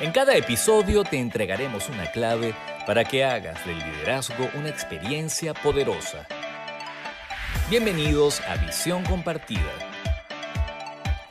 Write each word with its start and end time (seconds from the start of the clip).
En 0.00 0.12
cada 0.12 0.34
episodio 0.34 1.04
te 1.04 1.18
entregaremos 1.18 1.90
una 1.90 2.10
clave 2.10 2.54
para 2.86 3.04
que 3.04 3.22
hagas 3.22 3.62
del 3.66 3.78
liderazgo 3.78 4.48
una 4.54 4.70
experiencia 4.70 5.52
poderosa. 5.52 6.26
Bienvenidos 7.68 8.40
a 8.48 8.56
Visión 8.56 9.04
Compartida. 9.04 9.70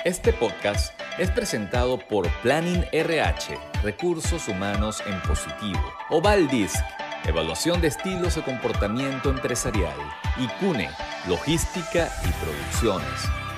Este 0.05 0.33
podcast 0.33 0.93
es 1.17 1.31
presentado 1.31 1.97
por 1.97 2.29
Planning 2.43 2.85
RH, 2.91 3.57
Recursos 3.81 4.47
Humanos 4.47 5.01
en 5.07 5.19
Positivo, 5.23 5.83
Ovaldisc, 6.11 6.77
Evaluación 7.25 7.81
de 7.81 7.87
Estilos 7.87 8.35
de 8.35 8.43
Comportamiento 8.43 9.31
Empresarial, 9.31 9.97
y 10.37 10.45
CUNE, 10.63 10.91
Logística 11.27 12.07
y 12.23 12.45
Producciones. 12.45 13.48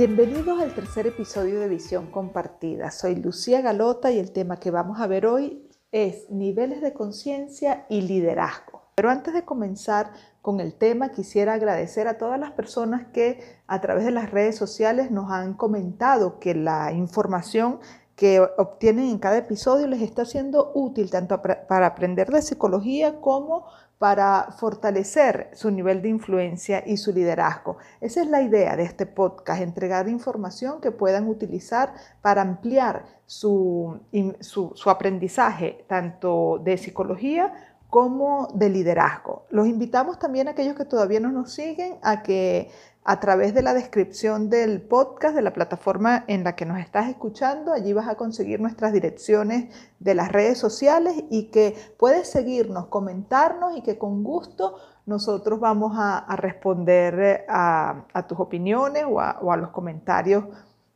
Bienvenidos 0.00 0.58
al 0.58 0.74
tercer 0.74 1.06
episodio 1.08 1.60
de 1.60 1.68
Visión 1.68 2.06
Compartida. 2.06 2.90
Soy 2.90 3.16
Lucía 3.16 3.60
Galota 3.60 4.10
y 4.10 4.18
el 4.18 4.32
tema 4.32 4.58
que 4.58 4.70
vamos 4.70 4.98
a 4.98 5.06
ver 5.06 5.26
hoy 5.26 5.68
es 5.92 6.30
niveles 6.30 6.80
de 6.80 6.94
conciencia 6.94 7.84
y 7.90 8.00
liderazgo. 8.00 8.80
Pero 8.94 9.10
antes 9.10 9.34
de 9.34 9.44
comenzar 9.44 10.12
con 10.40 10.58
el 10.58 10.72
tema, 10.72 11.10
quisiera 11.10 11.52
agradecer 11.52 12.08
a 12.08 12.16
todas 12.16 12.40
las 12.40 12.52
personas 12.52 13.08
que 13.12 13.42
a 13.66 13.82
través 13.82 14.06
de 14.06 14.10
las 14.10 14.30
redes 14.30 14.56
sociales 14.56 15.10
nos 15.10 15.30
han 15.30 15.52
comentado 15.52 16.40
que 16.40 16.54
la 16.54 16.92
información 16.92 17.78
que 18.20 18.38
obtienen 18.58 19.08
en 19.08 19.18
cada 19.18 19.38
episodio 19.38 19.86
les 19.86 20.02
está 20.02 20.26
siendo 20.26 20.72
útil 20.74 21.08
tanto 21.10 21.40
para 21.40 21.86
aprender 21.86 22.28
de 22.28 22.42
psicología 22.42 23.18
como 23.18 23.64
para 23.96 24.48
fortalecer 24.58 25.48
su 25.54 25.70
nivel 25.70 26.02
de 26.02 26.10
influencia 26.10 26.82
y 26.86 26.98
su 26.98 27.14
liderazgo. 27.14 27.78
Esa 28.02 28.20
es 28.20 28.26
la 28.28 28.42
idea 28.42 28.76
de 28.76 28.82
este 28.82 29.06
podcast, 29.06 29.62
entregar 29.62 30.06
información 30.06 30.82
que 30.82 30.90
puedan 30.90 31.28
utilizar 31.28 31.94
para 32.20 32.42
ampliar 32.42 33.06
su, 33.24 33.98
su, 34.40 34.90
aprendizaje 34.90 35.86
tanto 35.88 36.60
de 36.62 36.76
psicología 36.76 37.54
como 37.88 38.48
de 38.52 38.68
liderazgo. 38.68 39.46
Los 39.48 39.66
invitamos 39.66 40.18
también 40.18 40.46
a 40.48 40.50
aquellos 40.50 40.76
que 40.76 40.84
todavía 40.84 41.20
no 41.20 41.32
nos 41.32 41.54
siguen 41.54 41.96
a 42.02 42.22
que 42.22 42.70
a 43.02 43.18
través 43.18 43.54
de 43.54 43.62
la 43.62 43.72
descripción 43.72 44.50
del 44.50 44.82
podcast, 44.82 45.34
de 45.34 45.42
la 45.42 45.54
plataforma 45.54 46.24
en 46.28 46.44
la 46.44 46.54
que 46.54 46.66
nos 46.66 46.78
estás 46.78 47.08
escuchando. 47.08 47.72
Allí 47.72 47.92
vas 47.92 48.08
a 48.08 48.16
conseguir 48.16 48.60
nuestras 48.60 48.92
direcciones 48.92 49.74
de 49.98 50.14
las 50.14 50.30
redes 50.30 50.58
sociales 50.58 51.24
y 51.30 51.50
que 51.50 51.74
puedes 51.98 52.30
seguirnos, 52.30 52.86
comentarnos 52.86 53.76
y 53.76 53.82
que 53.82 53.96
con 53.96 54.22
gusto 54.22 54.76
nosotros 55.06 55.58
vamos 55.60 55.92
a, 55.96 56.36
responder 56.36 57.20
eh, 57.20 57.44
a, 57.48 58.26
tus 58.28 58.38
opiniones 58.38 59.04
o 59.08 59.20
a, 59.20 59.56
los 59.56 59.70
comentarios 59.70 60.44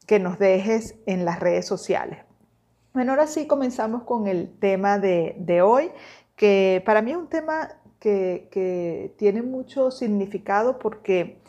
que 0.06 0.20
nos 0.20 0.39
dejes 0.39 0.96
en 1.06 1.24
las 1.24 1.41
redes 1.41 1.66
sociales. 1.66 2.18
Bueno, 2.92 3.12
ahora 3.12 3.27
sí 3.27 3.46
comenzamos 3.46 4.02
con 4.02 4.27
el 4.27 4.56
tema 4.58 4.98
de, 4.98 5.62
hoy, 5.64 5.91
que 6.36 6.83
para 6.84 7.00
mí 7.00 7.12
es 7.12 7.16
un 7.16 7.28
tema 7.28 7.70
que, 7.98 8.48
que 8.52 9.14
tiene 9.16 9.42
mucho 9.42 9.91
significado 9.91 10.78
porque 10.78 11.42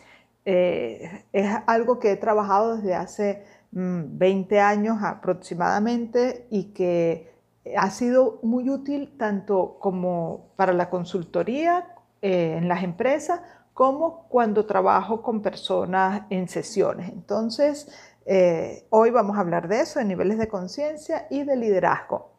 eh, 0.46 1.26
es 1.34 1.50
algo 1.66 2.00
que 2.00 2.12
he 2.12 2.18
trabajado 2.18 2.78
desde 2.78 2.94
hace 2.96 3.46
20 3.72 4.56
mm, 4.56 4.60
años 4.60 4.98
aproximadamente 5.04 6.48
y 6.50 6.66
que 6.74 7.34
ha 7.76 7.90
sido 7.90 8.40
muy 8.44 8.70
útil 8.70 9.16
tanto 9.18 9.78
como 9.80 10.52
para 10.56 10.72
la 10.72 10.90
consultoría 10.90 11.88
eh, 12.22 12.56
en 12.58 12.68
las 12.68 12.84
empresas 12.84 13.42
como 13.74 14.28
cuando 14.30 14.66
trabajo 14.66 15.22
con 15.22 15.42
personas 15.42 16.24
en 16.30 16.48
sesiones. 16.48 17.10
Entonces, 17.10 17.92
eh, 18.26 18.86
hoy 18.90 19.12
vamos 19.12 19.38
a 19.38 19.42
hablar 19.42 19.68
de 19.68 19.82
eso, 19.82 20.00
de 20.00 20.06
niveles 20.06 20.38
de 20.38 20.48
conciencia 20.48 21.28
y 21.30 21.44
de 21.44 21.58
liderazgo. 21.58 22.35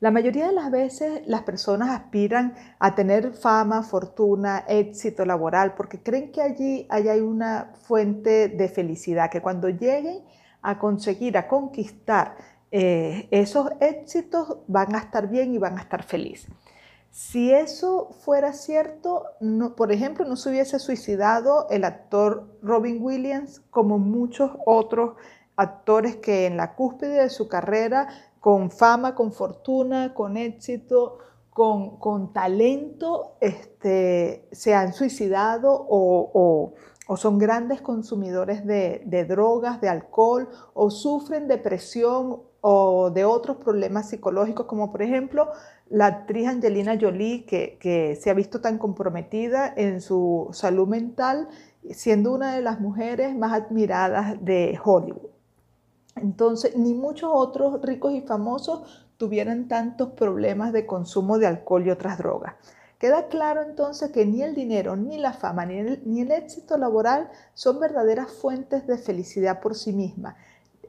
La 0.00 0.10
mayoría 0.10 0.48
de 0.48 0.52
las 0.52 0.70
veces 0.70 1.22
las 1.26 1.42
personas 1.42 1.90
aspiran 1.90 2.54
a 2.78 2.94
tener 2.94 3.32
fama, 3.32 3.82
fortuna, 3.82 4.64
éxito 4.68 5.24
laboral, 5.24 5.74
porque 5.74 6.02
creen 6.02 6.32
que 6.32 6.42
allí 6.42 6.86
hay 6.90 7.20
una 7.20 7.72
fuente 7.82 8.48
de 8.48 8.68
felicidad, 8.68 9.30
que 9.30 9.40
cuando 9.40 9.68
lleguen 9.68 10.24
a 10.62 10.78
conseguir, 10.78 11.36
a 11.36 11.46
conquistar 11.46 12.36
eh, 12.70 13.28
esos 13.30 13.70
éxitos, 13.80 14.58
van 14.66 14.94
a 14.94 14.98
estar 14.98 15.28
bien 15.28 15.54
y 15.54 15.58
van 15.58 15.78
a 15.78 15.82
estar 15.82 16.02
felices. 16.02 16.50
Si 17.10 17.52
eso 17.52 18.10
fuera 18.24 18.52
cierto, 18.52 19.26
por 19.76 19.92
ejemplo, 19.92 20.24
no 20.24 20.34
se 20.34 20.50
hubiese 20.50 20.80
suicidado 20.80 21.68
el 21.70 21.84
actor 21.84 22.58
Robin 22.60 22.98
Williams 23.00 23.62
como 23.70 24.00
muchos 24.00 24.50
otros 24.66 25.14
actores 25.54 26.16
que 26.16 26.46
en 26.46 26.56
la 26.56 26.74
cúspide 26.74 27.22
de 27.22 27.30
su 27.30 27.46
carrera 27.46 28.08
con 28.44 28.70
fama, 28.70 29.14
con 29.14 29.32
fortuna, 29.32 30.12
con 30.12 30.36
éxito, 30.36 31.16
con, 31.48 32.30
talento, 32.34 33.38
este, 33.40 34.46
se 34.52 34.74
han 34.74 34.92
suicidado 34.92 35.70
o, 35.88 36.74
son 37.16 37.38
grandes 37.38 37.80
consumidores 37.80 38.66
de, 38.66 39.26
drogas, 39.26 39.80
de 39.80 39.88
alcohol, 39.88 40.50
o 40.74 40.90
sufren 40.90 41.48
depresión 41.48 42.42
o 42.60 43.10
de 43.10 43.24
otros 43.24 43.56
problemas 43.56 44.10
psicológicos, 44.10 44.66
como 44.66 44.92
por 44.92 45.00
ejemplo 45.00 45.48
la 45.88 46.04
actriz 46.04 46.46
Angelina 46.46 46.98
Jolie, 47.00 47.46
que, 47.46 47.78
que 47.80 48.14
se 48.14 48.28
ha 48.28 48.34
visto 48.34 48.60
tan 48.60 48.76
comprometida 48.76 49.72
en 49.74 50.02
su 50.02 50.50
salud 50.52 50.86
mental, 50.86 51.48
siendo 51.92 52.34
una 52.34 52.54
de 52.54 52.60
las 52.60 52.78
mujeres 52.78 53.34
más 53.34 53.54
admiradas 53.54 54.36
de 54.44 54.78
Hollywood. 54.84 55.33
Entonces, 56.16 56.76
ni 56.76 56.94
muchos 56.94 57.30
otros 57.32 57.80
ricos 57.82 58.12
y 58.12 58.20
famosos 58.20 59.06
tuvieran 59.16 59.68
tantos 59.68 60.10
problemas 60.10 60.72
de 60.72 60.86
consumo 60.86 61.38
de 61.38 61.46
alcohol 61.46 61.86
y 61.86 61.90
otras 61.90 62.18
drogas. 62.18 62.54
Queda 62.98 63.28
claro 63.28 63.62
entonces 63.62 64.10
que 64.12 64.24
ni 64.24 64.42
el 64.42 64.54
dinero, 64.54 64.96
ni 64.96 65.18
la 65.18 65.32
fama, 65.32 65.66
ni 65.66 66.20
el, 66.20 66.30
éxito 66.30 66.78
laboral 66.78 67.28
son 67.52 67.80
verdaderas 67.80 68.30
fuentes 68.30 68.86
de 68.86 68.98
felicidad 68.98 69.60
por 69.60 69.74
sí 69.74 69.92
mismas. 69.92 70.36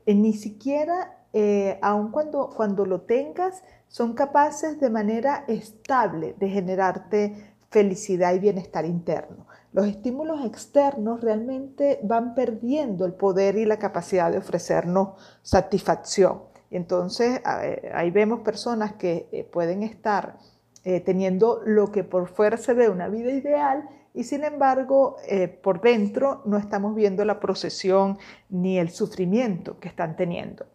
Eh, 0.05 0.15
ni 0.15 0.33
siquiera, 0.33 1.17
eh, 1.33 1.79
aun 1.81 2.11
cuando, 2.11 2.51
cuando 2.55 2.85
lo 2.85 3.01
tengas, 3.01 3.63
son 3.87 4.13
capaces 4.13 4.79
de 4.79 4.89
manera 4.89 5.43
estable 5.47 6.35
de 6.39 6.49
generarte 6.49 7.55
felicidad 7.69 8.33
y 8.33 8.39
bienestar 8.39 8.85
interno 8.85 9.45
los 9.75 9.87
estímulos 9.87 10.45
externos 10.45 11.19
realmente 11.19 11.99
van 12.01 12.33
perdiendo 12.33 13.05
el 13.05 13.11
poder 13.11 13.57
y 13.57 13.65
la 13.65 13.77
capacidad 13.77 14.31
de 14.31 14.37
ofrecernos 14.37 15.19
satisfacción. 15.41 16.43
Entonces, 16.71 17.41
ahí 17.93 18.09
vemos 18.09 18.39
personas 18.39 18.93
que 18.93 19.27
eh, 19.33 19.43
pueden 19.43 19.83
estar 19.83 20.37
eh, 20.85 21.01
teniendo 21.01 21.61
lo 21.65 21.91
que 21.91 22.05
por 22.05 22.29
fuera 22.29 22.55
se 22.55 22.73
ve 22.73 22.87
una 22.87 23.09
vida 23.09 23.31
ideal 23.31 23.89
y 24.13 24.23
sin 24.23 24.45
embargo 24.45 25.17
eh, 25.27 25.49
por 25.49 25.81
dentro 25.81 26.41
no 26.45 26.57
estamos 26.57 26.95
viendo 26.95 27.25
la 27.25 27.41
procesión 27.41 28.17
ni 28.47 28.79
el 28.79 28.91
sufrimiento 28.91 29.77
que 29.81 29.89
están 29.89 30.15
teniendo. 30.15 30.65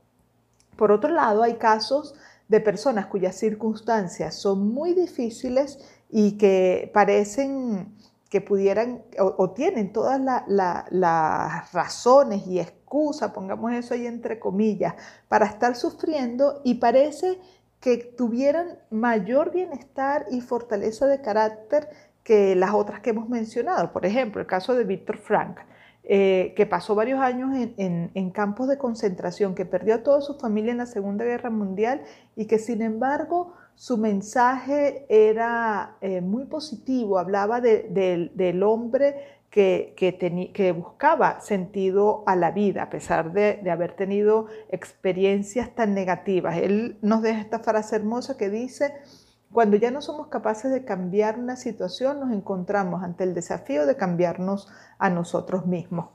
Por 0.77 0.93
otro 0.93 1.09
lado, 1.09 1.43
hay 1.43 1.55
casos 1.55 2.15
de 2.49 2.61
personas 2.61 3.07
cuyas 3.07 3.35
circunstancias 3.35 4.35
son 4.35 4.75
muy 4.75 4.93
difíciles 4.93 5.79
y 6.11 6.37
que 6.37 6.91
parecen 6.93 7.95
que 8.31 8.41
pudieran 8.41 9.03
o, 9.19 9.51
tienen 9.51 9.93
todas 9.93 10.21
las 10.49 11.73
razones 11.73 12.47
y 12.47 12.61
excusas, 12.61 13.33
pongamos 13.33 13.73
eso 13.73 13.95
ahí 13.95 14.07
entre 14.07 14.39
comillas, 14.39 14.95
para 15.29 15.47
estar 15.47 15.75
sufriendo 15.75 16.61
y 16.65 16.77
parece 16.77 17.41
que 17.81 17.97
tuvieran 17.99 18.79
mayor 18.91 19.51
bienestar 19.51 20.27
y 20.31 20.41
fortaleza 20.41 21.07
de 21.07 21.21
carácter 21.21 21.89
que 22.23 22.55
las 22.55 22.73
otras 22.73 23.01
que 23.01 23.11
hemos 23.11 23.29
mencionado. 23.29 23.93
Por 23.93 24.07
ejemplo, 24.07 24.41
el 24.41 24.47
caso 24.47 24.75
de 24.77 24.85
Víctor 24.85 25.19
Frank, 25.19 25.59
eh, 26.13 26.55
que 26.57 26.67
pasó 26.67 26.97
varios 26.97 27.21
años 27.21 27.51
en, 27.77 28.31
campos 28.31 28.67
de 28.67 28.79
concentración, 28.79 29.55
que 29.55 29.65
perdió 29.65 29.95
a 29.95 30.03
toda 30.03 30.21
su 30.21 30.35
familia 30.41 30.73
en 30.73 30.79
la 30.79 30.87
Segunda 30.87 31.25
Guerra 31.25 31.51
Mundial 31.51 32.03
y 32.35 32.47
que 32.47 32.59
sin 32.59 32.83
embargo 32.83 33.55
su 33.77 33.97
mensaje 33.97 35.07
era 35.09 35.99
eh, 36.01 36.21
muy 36.21 36.47
positivo, 36.47 37.17
hablaba 37.17 37.61
del 37.61 38.63
hombre 38.65 39.41
que, 39.51 39.95
que, 39.97 40.73
buscaba 40.73 41.41
sentido 41.43 42.25
a 42.27 42.35
la 42.35 42.51
vida, 42.51 42.83
a 42.83 42.91
pesar 42.91 43.33
de, 43.33 43.61
de, 43.63 43.71
haber 43.71 43.95
tenido 43.95 44.47
experiencias 44.69 45.73
tan 45.77 45.95
negativas. 45.95 46.57
Él 46.57 46.99
nos 47.03 47.23
deja 47.23 47.41
esta 47.41 47.61
frase 47.61 47.95
hermosa 47.95 48.37
que 48.37 48.51
dice, 48.51 48.95
cuando 49.53 49.77
ya 49.77 49.91
no 49.91 50.01
somos 50.01 50.29
capaces 50.29 50.71
de 50.71 50.85
cambiar 50.85 51.39
una 51.39 51.57
situación, 51.57 52.21
nos 52.21 52.33
encontramos 52.33 53.03
ante 53.03 53.25
el 53.25 53.35
desafío 53.35 53.85
de 53.85 53.97
cambiarnos 53.97 54.69
a 54.99 55.11
nosotros 55.11 55.67
mismos. 55.67 56.11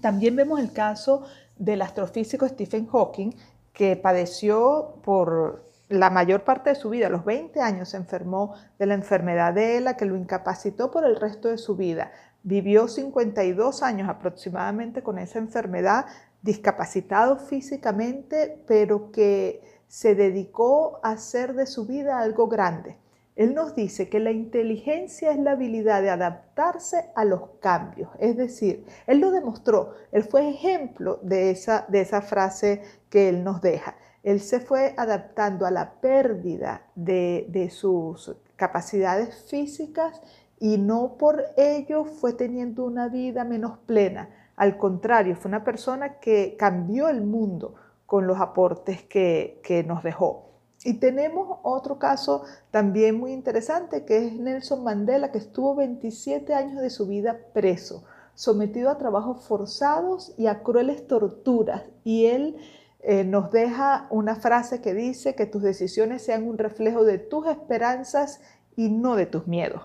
También 0.00 0.36
vemos 0.36 0.60
el 0.60 0.72
caso 0.72 1.24
del 1.56 1.82
astrofísico 1.82 2.46
Stephen 2.48 2.86
Hawking, 2.86 3.32
que 3.72 3.96
padeció 3.96 4.96
por 5.02 5.64
la 5.88 6.10
mayor 6.10 6.44
parte 6.44 6.70
de 6.70 6.76
su 6.76 6.90
vida, 6.90 7.08
a 7.08 7.10
los 7.10 7.24
20 7.24 7.60
años, 7.60 7.90
se 7.90 7.96
enfermó 7.96 8.54
de 8.78 8.86
la 8.86 8.94
enfermedad 8.94 9.54
de 9.54 9.78
ELA 9.78 9.96
que 9.96 10.04
lo 10.04 10.16
incapacitó 10.16 10.90
por 10.90 11.04
el 11.04 11.16
resto 11.16 11.48
de 11.48 11.58
su 11.58 11.76
vida. 11.76 12.12
vivió 12.42 12.88
52 12.88 13.82
años 13.82 14.08
aproximadamente 14.08 15.02
con 15.02 15.18
esa 15.18 15.38
enfermedad, 15.38 16.06
discapacitado 16.40 17.36
físicamente, 17.36 18.64
pero 18.66 19.10
que 19.12 19.62
se 19.90 20.14
dedicó 20.14 21.00
a 21.02 21.10
hacer 21.10 21.54
de 21.54 21.66
su 21.66 21.84
vida 21.84 22.20
algo 22.20 22.46
grande. 22.46 22.96
Él 23.34 23.54
nos 23.54 23.74
dice 23.74 24.08
que 24.08 24.20
la 24.20 24.30
inteligencia 24.30 25.32
es 25.32 25.38
la 25.38 25.52
habilidad 25.52 26.00
de 26.00 26.10
adaptarse 26.10 27.10
a 27.16 27.24
los 27.24 27.56
cambios. 27.60 28.08
Es 28.20 28.36
decir, 28.36 28.84
él 29.08 29.18
lo 29.18 29.32
demostró, 29.32 29.94
él 30.12 30.22
fue 30.22 30.48
ejemplo 30.48 31.18
de 31.22 31.50
esa, 31.50 31.86
de 31.88 32.02
esa 32.02 32.22
frase 32.22 32.82
que 33.08 33.28
él 33.28 33.42
nos 33.42 33.62
deja. 33.62 33.96
Él 34.22 34.40
se 34.40 34.60
fue 34.60 34.94
adaptando 34.96 35.66
a 35.66 35.72
la 35.72 35.94
pérdida 36.00 36.86
de, 36.94 37.46
de 37.48 37.68
sus 37.70 38.36
capacidades 38.54 39.44
físicas 39.50 40.22
y 40.60 40.78
no 40.78 41.16
por 41.18 41.42
ello 41.56 42.04
fue 42.04 42.34
teniendo 42.34 42.84
una 42.84 43.08
vida 43.08 43.42
menos 43.42 43.78
plena. 43.86 44.30
Al 44.54 44.76
contrario, 44.76 45.34
fue 45.34 45.48
una 45.48 45.64
persona 45.64 46.20
que 46.20 46.54
cambió 46.56 47.08
el 47.08 47.22
mundo 47.22 47.74
con 48.10 48.26
los 48.26 48.40
aportes 48.40 49.04
que, 49.04 49.60
que 49.62 49.84
nos 49.84 50.02
dejó. 50.02 50.50
Y 50.82 50.94
tenemos 50.94 51.60
otro 51.62 52.00
caso 52.00 52.42
también 52.72 53.16
muy 53.16 53.30
interesante 53.30 54.04
que 54.04 54.26
es 54.26 54.32
Nelson 54.32 54.82
Mandela, 54.82 55.30
que 55.30 55.38
estuvo 55.38 55.76
27 55.76 56.52
años 56.52 56.82
de 56.82 56.90
su 56.90 57.06
vida 57.06 57.38
preso, 57.54 58.02
sometido 58.34 58.90
a 58.90 58.98
trabajos 58.98 59.44
forzados 59.46 60.34
y 60.36 60.48
a 60.48 60.64
crueles 60.64 61.06
torturas. 61.06 61.84
Y 62.02 62.26
él 62.26 62.56
eh, 62.98 63.22
nos 63.22 63.52
deja 63.52 64.08
una 64.10 64.34
frase 64.34 64.80
que 64.80 64.92
dice 64.92 65.36
que 65.36 65.46
tus 65.46 65.62
decisiones 65.62 66.20
sean 66.20 66.48
un 66.48 66.58
reflejo 66.58 67.04
de 67.04 67.18
tus 67.18 67.46
esperanzas 67.46 68.40
y 68.74 68.88
no 68.88 69.14
de 69.14 69.26
tus 69.26 69.46
miedos. 69.46 69.82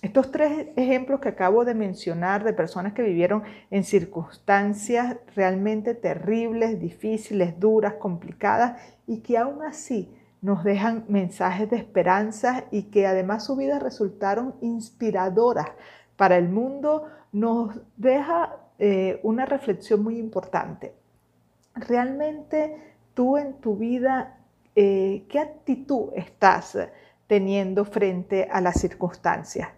Estos 0.00 0.30
tres 0.30 0.68
ejemplos 0.76 1.18
que 1.18 1.30
acabo 1.30 1.64
de 1.64 1.74
mencionar 1.74 2.44
de 2.44 2.52
personas 2.52 2.92
que 2.92 3.02
vivieron 3.02 3.42
en 3.70 3.82
circunstancias 3.82 5.16
realmente 5.34 5.94
terribles, 5.94 6.78
difíciles, 6.78 7.58
duras, 7.58 7.94
complicadas 7.94 8.80
y 9.08 9.20
que 9.20 9.36
aún 9.36 9.62
así 9.62 10.14
nos 10.40 10.62
dejan 10.62 11.04
mensajes 11.08 11.68
de 11.68 11.78
esperanza 11.78 12.66
y 12.70 12.84
que 12.84 13.08
además 13.08 13.44
sus 13.44 13.58
vidas 13.58 13.82
resultaron 13.82 14.54
inspiradoras 14.60 15.66
para 16.16 16.36
el 16.36 16.48
mundo, 16.48 17.06
nos 17.32 17.80
deja 17.96 18.56
eh, 18.78 19.18
una 19.24 19.46
reflexión 19.46 20.04
muy 20.04 20.16
importante. 20.16 20.94
Realmente 21.74 22.94
tú 23.14 23.36
en 23.36 23.54
tu 23.54 23.76
vida, 23.76 24.38
eh, 24.76 25.26
¿qué 25.28 25.40
actitud 25.40 26.10
estás 26.14 26.78
teniendo 27.28 27.84
frente 27.84 28.48
a 28.50 28.60
las 28.60 28.80
circunstancias? 28.80 29.68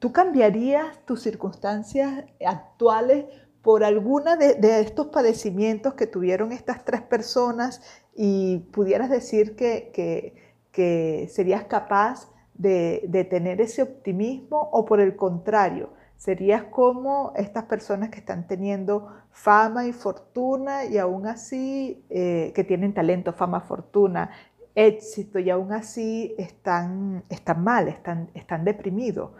¿Tú 0.00 0.12
cambiarías 0.12 0.98
tus 1.06 1.22
circunstancias 1.22 2.24
actuales 2.44 3.26
por 3.66 3.82
alguna 3.82 4.36
de, 4.36 4.80
estos 4.80 5.08
padecimientos 5.08 5.94
que 5.94 6.06
tuvieron 6.06 6.52
estas 6.52 6.84
tres 6.84 7.02
personas 7.02 7.82
y 8.14 8.58
pudieras 8.72 9.10
decir 9.10 9.56
que, 9.56 11.26
serías 11.28 11.64
capaz 11.64 12.30
de, 12.54 13.26
tener 13.28 13.60
ese 13.60 13.82
optimismo 13.82 14.68
o 14.70 14.84
por 14.84 15.00
el 15.00 15.16
contrario, 15.16 15.90
serías 16.16 16.62
como 16.62 17.32
estas 17.34 17.64
personas 17.64 18.10
que 18.10 18.20
están 18.20 18.46
teniendo 18.46 19.12
fama 19.32 19.84
y 19.86 19.92
fortuna 19.92 20.84
y 20.84 20.98
aún 20.98 21.26
así, 21.26 22.04
eh, 22.08 22.52
que 22.54 22.62
tienen 22.62 22.94
talento, 22.94 23.32
fama, 23.32 23.62
fortuna, 23.62 24.30
éxito 24.76 25.40
y 25.40 25.50
aún 25.50 25.72
así 25.72 26.34
están, 26.38 27.24
están 27.28 27.64
mal, 27.64 27.88
están, 27.88 28.30
están 28.34 28.64
deprimidos. 28.64 29.32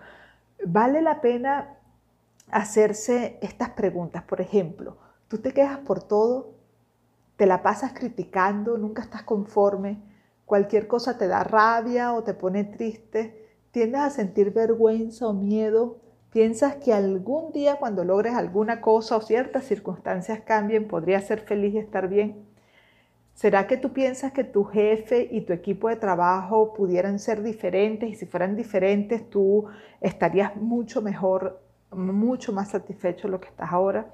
Vale 0.67 1.03
la 1.03 1.21
pena 1.21 1.77
hacerse 2.50 3.38
estas 3.43 3.71
preguntas. 3.71 4.25
Por 4.25 4.41
ejemplo, 4.41 4.97
tú 5.29 5.38
te 5.38 5.53
quejas 5.53 5.79
por 5.81 6.03
todo, 6.03 6.55
te 7.37 7.47
la 7.47 7.62
pasas 7.62 7.93
criticando, 7.93 8.79
nunca 8.79 9.03
estás 9.03 9.23
conforme, 9.23 10.00
cualquier 10.47 10.87
cosa 10.87 11.19
te 11.19 11.29
da 11.29 11.44
rabia 11.44 12.15
o 12.15 12.25
te 12.25 12.33
pone 12.33 12.65
triste, 12.65 13.50
tiendes 13.73 14.00
a 14.00 14.11
sentir 14.11 14.53
vergüenza 14.55 15.29
o 15.29 15.35
miedo, 15.35 15.99
piensas 16.31 16.77
que 16.77 16.94
algún 16.94 17.53
día 17.53 17.77
cuando 17.77 18.05
logres 18.05 18.35
alguna 18.35 18.81
cosa 18.81 19.17
o 19.17 19.21
ciertas 19.21 19.65
circunstancias 19.65 20.41
cambien, 20.47 20.88
podrías 20.88 21.25
ser 21.25 21.41
feliz 21.41 21.75
y 21.75 21.79
estar 21.79 22.09
bien. 22.09 22.45
¿Será 23.37 23.67
que 23.67 23.77
tú 23.77 23.93
piensas 23.93 24.33
que 24.33 24.44
tu 24.44 24.65
jefe 24.65 25.29
y 25.31 25.43
tu 25.43 25.53
equipo 25.53 25.91
de 25.91 25.97
trabajo 25.97 26.73
pudieran 26.73 27.19
ser 27.19 27.43
diferentes 27.43 28.09
y 28.09 28.15
si 28.15 28.25
fueran 28.25 28.56
diferentes 28.56 29.29
tú 29.29 29.67
estarías 30.00 30.56
mucho 30.56 31.03
mejor 31.03 31.61
mucho 31.91 32.55
más 32.55 32.71
satisfecho 32.71 33.29
de 33.29 33.33
lo 33.33 33.41
que 33.41 33.49
estás 33.49 33.71
ahora. 33.71 34.06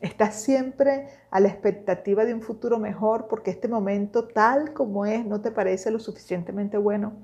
Estás 0.00 0.34
siempre 0.34 1.08
a 1.30 1.40
la 1.40 1.48
expectativa 1.48 2.26
de 2.26 2.34
un 2.34 2.42
futuro 2.42 2.78
mejor 2.78 3.26
porque 3.26 3.50
este 3.50 3.68
momento 3.68 4.28
tal 4.28 4.74
como 4.74 5.06
es 5.06 5.24
no 5.24 5.40
te 5.40 5.50
parece 5.50 5.90
lo 5.90 5.98
suficientemente 5.98 6.76
bueno. 6.76 7.14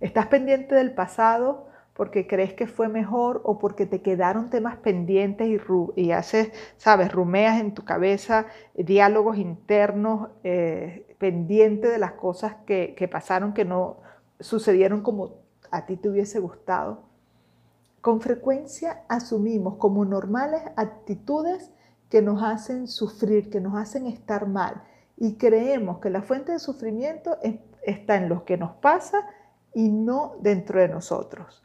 Estás 0.00 0.28
pendiente 0.28 0.74
del 0.74 0.94
pasado 0.94 1.66
porque 1.94 2.26
crees 2.26 2.54
que 2.54 2.66
fue 2.66 2.88
mejor 2.88 3.42
o 3.44 3.58
porque 3.58 3.86
te 3.86 4.00
quedaron 4.00 4.50
temas 4.50 4.76
pendientes 4.76 5.48
y, 5.48 5.58
y 6.00 6.12
haces, 6.12 6.50
sabes, 6.76 7.12
rumeas 7.12 7.60
en 7.60 7.74
tu 7.74 7.84
cabeza, 7.84 8.46
diálogos 8.74 9.36
internos 9.36 10.30
eh, 10.42 11.14
pendientes 11.18 11.90
de 11.90 11.98
las 11.98 12.12
cosas 12.12 12.56
que, 12.66 12.94
que 12.96 13.08
pasaron 13.08 13.52
que 13.52 13.64
no 13.64 13.98
sucedieron 14.40 15.02
como 15.02 15.42
a 15.70 15.86
ti 15.86 15.96
te 15.96 16.08
hubiese 16.08 16.40
gustado. 16.40 17.02
Con 18.00 18.20
frecuencia 18.20 19.04
asumimos 19.08 19.76
como 19.76 20.04
normales 20.04 20.62
actitudes 20.76 21.70
que 22.08 22.20
nos 22.20 22.42
hacen 22.42 22.88
sufrir, 22.88 23.48
que 23.48 23.60
nos 23.60 23.74
hacen 23.76 24.06
estar 24.06 24.46
mal 24.48 24.82
y 25.16 25.36
creemos 25.36 25.98
que 25.98 26.10
la 26.10 26.22
fuente 26.22 26.52
de 26.52 26.58
sufrimiento 26.58 27.38
está 27.82 28.16
en 28.16 28.28
lo 28.28 28.44
que 28.44 28.56
nos 28.56 28.72
pasa 28.76 29.26
y 29.74 29.88
no 29.88 30.34
dentro 30.40 30.80
de 30.80 30.88
nosotros. 30.88 31.62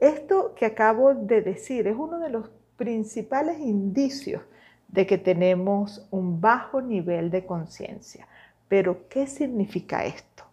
Esto 0.00 0.54
que 0.54 0.66
acabo 0.66 1.14
de 1.14 1.42
decir 1.42 1.86
es 1.86 1.96
uno 1.96 2.18
de 2.18 2.30
los 2.30 2.50
principales 2.76 3.60
indicios 3.60 4.42
de 4.88 5.06
que 5.06 5.18
tenemos 5.18 6.08
un 6.10 6.40
bajo 6.40 6.80
nivel 6.80 7.30
de 7.30 7.44
conciencia. 7.44 8.26
Pero, 8.68 9.08
¿qué 9.08 9.26
significa 9.26 10.04
esto? 10.04 10.44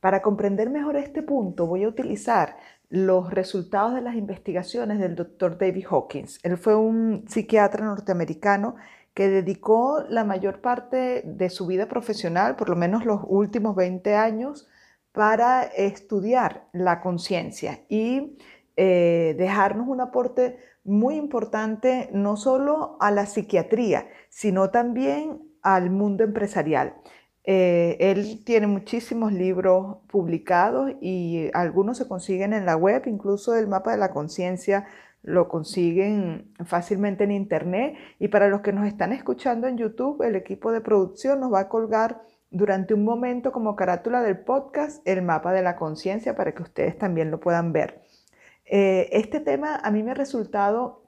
Para 0.00 0.22
comprender 0.22 0.70
mejor 0.70 0.96
este 0.96 1.22
punto 1.22 1.66
voy 1.66 1.84
a 1.84 1.88
utilizar 1.88 2.56
los 2.88 3.32
resultados 3.32 3.94
de 3.94 4.00
las 4.00 4.16
investigaciones 4.16 4.98
del 4.98 5.14
doctor 5.14 5.58
David 5.58 5.86
Hawkins. 5.90 6.40
Él 6.42 6.56
fue 6.56 6.74
un 6.74 7.24
psiquiatra 7.28 7.84
norteamericano 7.84 8.76
que 9.14 9.28
dedicó 9.28 10.02
la 10.08 10.24
mayor 10.24 10.60
parte 10.60 11.22
de 11.24 11.50
su 11.50 11.66
vida 11.66 11.86
profesional, 11.86 12.56
por 12.56 12.68
lo 12.68 12.76
menos 12.76 13.04
los 13.04 13.20
últimos 13.26 13.76
20 13.76 14.14
años, 14.14 14.68
para 15.12 15.62
estudiar 15.62 16.68
la 16.72 17.00
conciencia 17.00 17.84
y 17.88 18.38
eh, 18.76 19.34
dejarnos 19.38 19.86
un 19.88 20.00
aporte 20.00 20.58
muy 20.84 21.16
importante 21.16 22.08
no 22.12 22.36
solo 22.36 22.96
a 23.00 23.10
la 23.10 23.26
psiquiatría, 23.26 24.08
sino 24.30 24.70
también 24.70 25.42
al 25.62 25.90
mundo 25.90 26.24
empresarial. 26.24 26.94
Eh, 27.44 27.96
él 28.00 28.44
tiene 28.44 28.66
muchísimos 28.66 29.32
libros 29.32 29.98
publicados 30.08 30.92
y 31.00 31.50
algunos 31.54 31.98
se 31.98 32.08
consiguen 32.08 32.52
en 32.52 32.66
la 32.66 32.76
web, 32.76 33.02
incluso 33.06 33.54
el 33.54 33.68
mapa 33.68 33.92
de 33.92 33.98
la 33.98 34.12
conciencia 34.12 34.86
lo 35.22 35.48
consiguen 35.48 36.52
fácilmente 36.64 37.24
en 37.24 37.32
internet. 37.32 37.94
Y 38.18 38.28
para 38.28 38.48
los 38.48 38.60
que 38.60 38.72
nos 38.72 38.86
están 38.86 39.12
escuchando 39.12 39.66
en 39.68 39.76
YouTube, 39.76 40.22
el 40.22 40.36
equipo 40.36 40.72
de 40.72 40.80
producción 40.80 41.40
nos 41.40 41.52
va 41.52 41.60
a 41.60 41.68
colgar 41.68 42.22
durante 42.52 42.94
un 42.94 43.04
momento 43.04 43.50
como 43.50 43.74
carátula 43.74 44.22
del 44.22 44.38
podcast 44.38 45.06
el 45.06 45.22
mapa 45.22 45.52
de 45.52 45.62
la 45.62 45.76
conciencia 45.76 46.36
para 46.36 46.54
que 46.54 46.62
ustedes 46.62 46.96
también 46.96 47.30
lo 47.30 47.40
puedan 47.40 47.72
ver. 47.72 48.02
Eh, 48.66 49.08
este 49.12 49.40
tema 49.40 49.76
a 49.76 49.90
mí 49.90 50.02
me 50.02 50.12
ha 50.12 50.14
resultado 50.14 51.02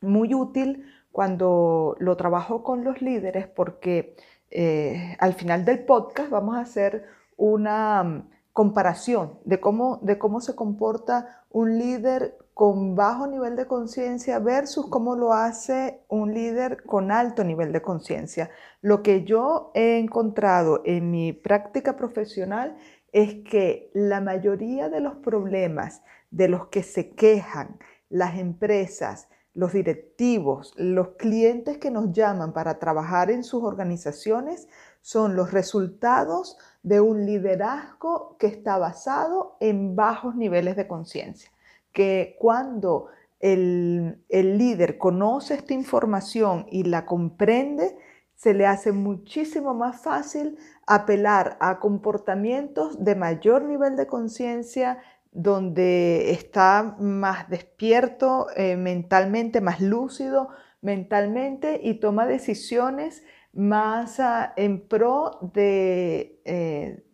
muy 0.00 0.34
útil 0.34 0.84
cuando 1.12 1.96
lo 1.98 2.16
trabajo 2.16 2.62
con 2.62 2.84
los 2.84 3.02
líderes 3.02 3.46
porque 3.46 4.16
eh, 4.50 5.16
al 5.18 5.34
final 5.34 5.64
del 5.64 5.84
podcast 5.84 6.30
vamos 6.30 6.56
a 6.56 6.60
hacer 6.60 7.04
una 7.36 8.02
mm, 8.02 8.30
comparación 8.52 9.38
de 9.44 9.60
cómo, 9.60 10.00
de 10.02 10.18
cómo 10.18 10.40
se 10.40 10.54
comporta 10.54 11.44
un 11.50 11.78
líder 11.78 12.36
con 12.58 12.96
bajo 12.96 13.28
nivel 13.28 13.54
de 13.54 13.68
conciencia 13.68 14.40
versus 14.40 14.88
cómo 14.88 15.14
lo 15.14 15.32
hace 15.32 16.02
un 16.08 16.34
líder 16.34 16.82
con 16.82 17.12
alto 17.12 17.44
nivel 17.44 17.70
de 17.70 17.82
conciencia. 17.82 18.50
Lo 18.80 19.00
que 19.04 19.22
yo 19.22 19.70
he 19.74 19.96
encontrado 19.96 20.82
en 20.84 21.12
mi 21.12 21.32
práctica 21.32 21.94
profesional 21.94 22.76
es 23.12 23.44
que 23.48 23.92
la 23.94 24.20
mayoría 24.20 24.88
de 24.88 24.98
los 24.98 25.14
problemas 25.18 26.02
de 26.32 26.48
los 26.48 26.66
que 26.66 26.82
se 26.82 27.10
quejan 27.10 27.78
las 28.08 28.36
empresas, 28.38 29.28
los 29.54 29.72
directivos, 29.72 30.74
los 30.76 31.10
clientes 31.10 31.78
que 31.78 31.92
nos 31.92 32.10
llaman 32.10 32.52
para 32.52 32.80
trabajar 32.80 33.30
en 33.30 33.44
sus 33.44 33.62
organizaciones 33.62 34.66
son 35.00 35.36
los 35.36 35.52
resultados 35.52 36.58
de 36.82 37.00
un 37.00 37.24
liderazgo 37.24 38.36
que 38.36 38.48
está 38.48 38.78
basado 38.78 39.56
en 39.60 39.94
bajos 39.94 40.34
niveles 40.34 40.74
de 40.74 40.88
conciencia, 40.88 41.52
que 41.92 42.36
cuando 42.38 43.08
el, 43.40 44.24
el 44.28 44.58
líder 44.58 44.98
conoce 44.98 45.54
esta 45.54 45.74
información 45.74 46.66
y 46.70 46.84
la 46.84 47.06
comprende, 47.06 47.96
se 48.34 48.54
le 48.54 48.66
hace 48.66 48.92
muchísimo 48.92 49.74
más 49.74 50.00
fácil 50.00 50.58
apelar 50.86 51.56
a 51.60 51.80
comportamientos 51.80 53.04
de 53.04 53.16
mayor 53.16 53.64
nivel 53.64 53.96
de 53.96 54.06
conciencia, 54.06 54.98
donde 55.32 56.30
está 56.30 56.96
más 57.00 57.48
despierto 57.50 58.46
eh, 58.56 58.76
mentalmente, 58.76 59.60
más 59.60 59.80
lúcido 59.80 60.48
mentalmente 60.80 61.80
y 61.82 61.94
toma 61.94 62.26
decisiones 62.26 63.24
más 63.52 64.20
ah, 64.20 64.52
en 64.56 64.86
pro 64.86 65.38
de, 65.52 66.40
eh, 66.44 67.04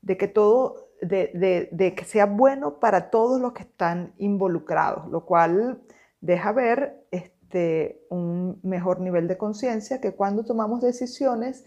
de 0.00 0.16
que 0.16 0.28
todo, 0.28 0.85
de, 1.00 1.68
de, 1.70 1.94
que 1.94 2.04
sea 2.04 2.26
bueno 2.26 2.78
para 2.80 3.10
todos 3.10 3.40
los 3.40 3.52
que 3.52 3.62
están 3.62 4.14
involucrados, 4.18 5.08
lo 5.10 5.24
cual 5.24 5.80
deja 6.20 6.52
ver 6.52 7.06
este, 7.10 8.04
un 8.08 8.58
mejor 8.62 9.00
nivel 9.00 9.28
de 9.28 9.36
conciencia 9.36 10.00
que 10.00 10.14
cuando 10.14 10.44
tomamos 10.44 10.80
decisiones 10.80 11.64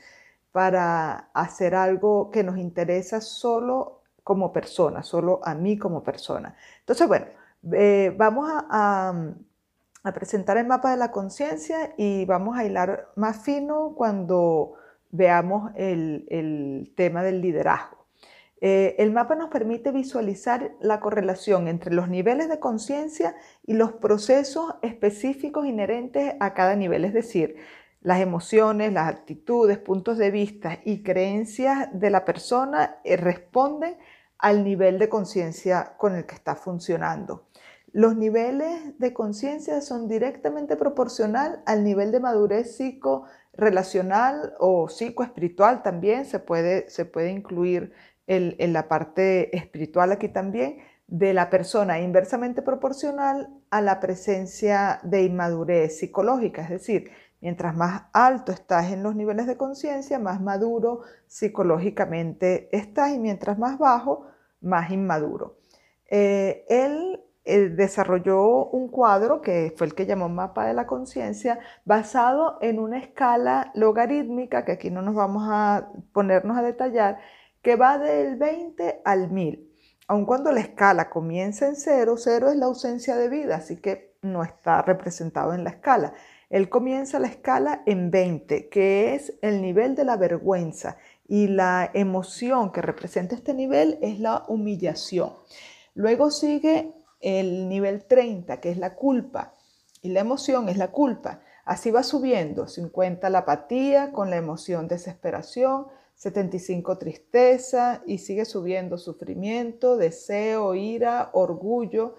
para 0.51 1.29
hacer 1.33 1.75
algo 1.75 2.31
que 2.31 2.43
nos 2.43 2.57
interesa 2.57 3.21
solo 3.21 4.01
como 4.24 4.51
persona, 4.51 5.03
solo 5.03 5.39
a 5.43 5.55
mí 5.55 5.77
como 5.77 6.03
persona. 6.03 6.55
Entonces, 6.81 7.07
bueno, 7.07 7.25
eh, 7.74 8.13
vamos 8.17 8.50
a, 8.51 9.13
presentar 10.13 10.57
el 10.57 10.65
mapa 10.65 10.91
de 10.91 10.98
la 10.98 11.12
conciencia 11.12 11.93
y 11.98 12.25
vamos 12.25 12.57
a 12.57 12.65
hilar 12.65 13.09
más 13.15 13.43
fino 13.43 13.93
cuando 13.95 14.74
veamos 15.12 15.71
el, 15.75 16.91
tema 16.95 17.21
del 17.21 17.41
liderazgo. 17.41 17.98
Eh, 18.61 18.95
el 18.99 19.11
mapa 19.11 19.35
nos 19.35 19.49
permite 19.49 19.91
visualizar 19.91 20.71
la 20.81 20.99
correlación 20.99 21.67
entre 21.67 21.93
los 21.93 22.09
niveles 22.09 22.49
de 22.49 22.59
conciencia 22.59 23.35
y 23.65 23.73
los 23.73 23.93
procesos 23.93 24.75
específicos 24.81 25.65
inherentes 25.65 26.33
a 26.39 26.53
cada 26.53 26.75
nivel, 26.75 27.05
es 27.05 27.13
decir, 27.13 27.55
las 28.01 28.19
emociones, 28.19 28.93
las 28.93 29.09
actitudes, 29.09 29.77
puntos 29.77 30.17
de 30.17 30.31
vista 30.31 30.79
y 30.83 31.03
creencias 31.03 31.89
de 31.93 32.09
la 32.09 32.25
persona 32.25 32.97
eh, 33.03 33.17
responden 33.17 33.97
al 34.37 34.63
nivel 34.63 34.99
de 34.99 35.09
conciencia 35.09 35.95
con 35.97 36.15
el 36.15 36.25
que 36.25 36.35
está 36.35 36.55
funcionando. 36.55 37.45
Los 37.91 38.15
niveles 38.15 38.97
de 38.99 39.13
conciencia 39.13 39.81
son 39.81 40.07
directamente 40.07 40.75
proporcional 40.75 41.61
al 41.65 41.83
nivel 41.83 42.11
de 42.11 42.19
madurez 42.19 42.77
psico-relacional 42.77 44.53
o 44.59 44.87
psicoespiritual 44.87 45.81
también, 45.81 46.25
se 46.25 46.39
puede, 46.39 46.89
se 46.89 47.05
puede 47.05 47.31
incluir 47.31 47.91
en 48.29 48.74
la 48.74 48.88
parte 48.88 49.55
espiritual 49.55 50.12
aquí 50.13 50.29
también, 50.29 50.77
de 51.07 51.33
la 51.33 51.50
persona 51.50 52.00
inversamente 52.00 52.62
proporcional 52.62 53.50
a 53.71 53.81
la 53.81 54.00
presencia 54.00 55.00
de 55.03 55.24
inmadurez 55.24 56.00
psicológica, 56.00 56.62
es 56.62 56.69
decir, 56.69 57.12
Mientras 57.41 57.75
más 57.75 58.03
alto 58.12 58.51
estás 58.51 58.91
en 58.91 59.01
los 59.01 59.15
niveles 59.15 59.48
de 59.48 59.55
conciencia, 59.55 60.19
más 60.19 60.41
maduro 60.41 61.01
psicológicamente 61.27 62.67
estás 62.75 63.12
y 63.12 63.19
mientras 63.19 63.57
más 63.57 63.77
bajo, 63.77 64.25
más 64.62 64.91
inmaduro. 64.91 65.55
Eh, 66.09 66.65
él 66.67 67.21
eh, 67.45 67.69
desarrolló 67.69 68.65
un 68.65 68.89
cuadro 68.89 69.41
que 69.41 69.74
fue 69.77 69.88
el 69.88 69.95
que 69.95 70.05
llamó 70.05 70.27
mapa 70.27 70.65
de 70.67 70.74
la 70.74 70.86
conciencia, 70.86 71.59
basado 71.86 72.57
en 72.62 72.77
una 72.77 73.00
escala 73.00 73.71
logarítmica, 73.74 74.65
que 74.65 74.74
aquí 74.74 74.91
no 74.91 75.01
nos 75.01 75.15
vamos 75.15 75.43
a 75.48 75.91
ponernos 76.12 76.57
a 76.57 76.62
detallar, 76.62 77.19
que 77.69 77.75
va 77.75 77.99
del 77.99 78.35
20 78.35 79.01
al 79.05 79.29
1000. 79.29 79.71
Aun 80.07 80.25
cuando 80.25 80.51
la 80.51 80.59
escala 80.59 81.11
comienza 81.11 81.67
en 81.67 81.75
cero, 81.75 82.15
cero 82.17 82.49
es 82.49 82.55
la 82.55 82.65
ausencia 82.65 83.15
de 83.15 83.29
vida, 83.29 83.57
así 83.57 83.75
que 83.75 84.15
no 84.23 84.41
está 84.41 84.81
representado 84.81 85.53
en 85.53 85.63
la 85.63 85.69
escala. 85.69 86.13
Él 86.49 86.67
comienza 86.67 87.19
la 87.19 87.27
escala 87.27 87.83
en 87.85 88.09
20, 88.09 88.69
que 88.69 89.13
es 89.13 89.38
el 89.43 89.61
nivel 89.61 89.93
de 89.93 90.03
la 90.03 90.17
vergüenza 90.17 90.97
y 91.27 91.45
la 91.45 91.91
emoción 91.93 92.71
que 92.71 92.81
representa 92.81 93.35
este 93.35 93.53
nivel 93.53 93.99
es 94.01 94.19
la 94.19 94.45
humillación. 94.47 95.35
Luego 95.93 96.31
sigue 96.31 96.95
el 97.21 97.69
nivel 97.69 98.03
30, 98.05 98.61
que 98.61 98.71
es 98.71 98.79
la 98.79 98.95
culpa, 98.95 99.53
y 100.01 100.09
la 100.09 100.21
emoción 100.21 100.69
es 100.69 100.77
la 100.77 100.88
culpa. 100.88 101.41
Así 101.65 101.91
va 101.91 102.01
subiendo, 102.01 102.67
50 102.67 103.29
la 103.29 103.38
apatía 103.38 104.11
con 104.11 104.31
la 104.31 104.38
emoción 104.38 104.88
desesperación, 104.88 105.85
75 106.19 106.97
tristeza 106.97 108.03
y 108.05 108.17
sigue 108.17 108.43
subiendo 108.43 108.97
sufrimiento, 108.97 109.95
deseo, 109.95 110.75
ira, 110.75 111.29
orgullo, 111.31 112.15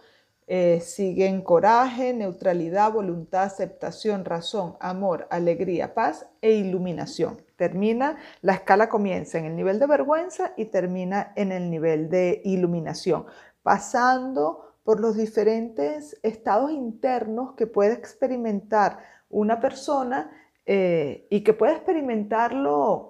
eh, 0.46 0.80
siguen 0.80 1.42
coraje, 1.42 2.14
neutralidad, 2.14 2.92
voluntad, 2.92 3.42
aceptación, 3.42 4.24
razón, 4.24 4.74
amor, 4.80 5.26
alegría, 5.28 5.92
paz 5.92 6.26
e 6.40 6.52
iluminación. 6.52 7.42
Termina, 7.56 8.16
la 8.40 8.54
escala 8.54 8.88
comienza 8.88 9.38
en 9.38 9.44
el 9.44 9.54
nivel 9.54 9.78
de 9.78 9.86
vergüenza 9.86 10.54
y 10.56 10.64
termina 10.64 11.34
en 11.36 11.52
el 11.52 11.70
nivel 11.70 12.08
de 12.08 12.40
iluminación, 12.42 13.26
pasando 13.62 14.76
por 14.82 14.98
los 14.98 15.14
diferentes 15.14 16.18
estados 16.22 16.70
internos 16.70 17.52
que 17.52 17.66
puede 17.66 17.92
experimentar 17.92 18.98
una 19.28 19.60
persona 19.60 20.30
eh, 20.64 21.26
y 21.28 21.42
que 21.42 21.52
puede 21.52 21.74
experimentarlo 21.74 23.09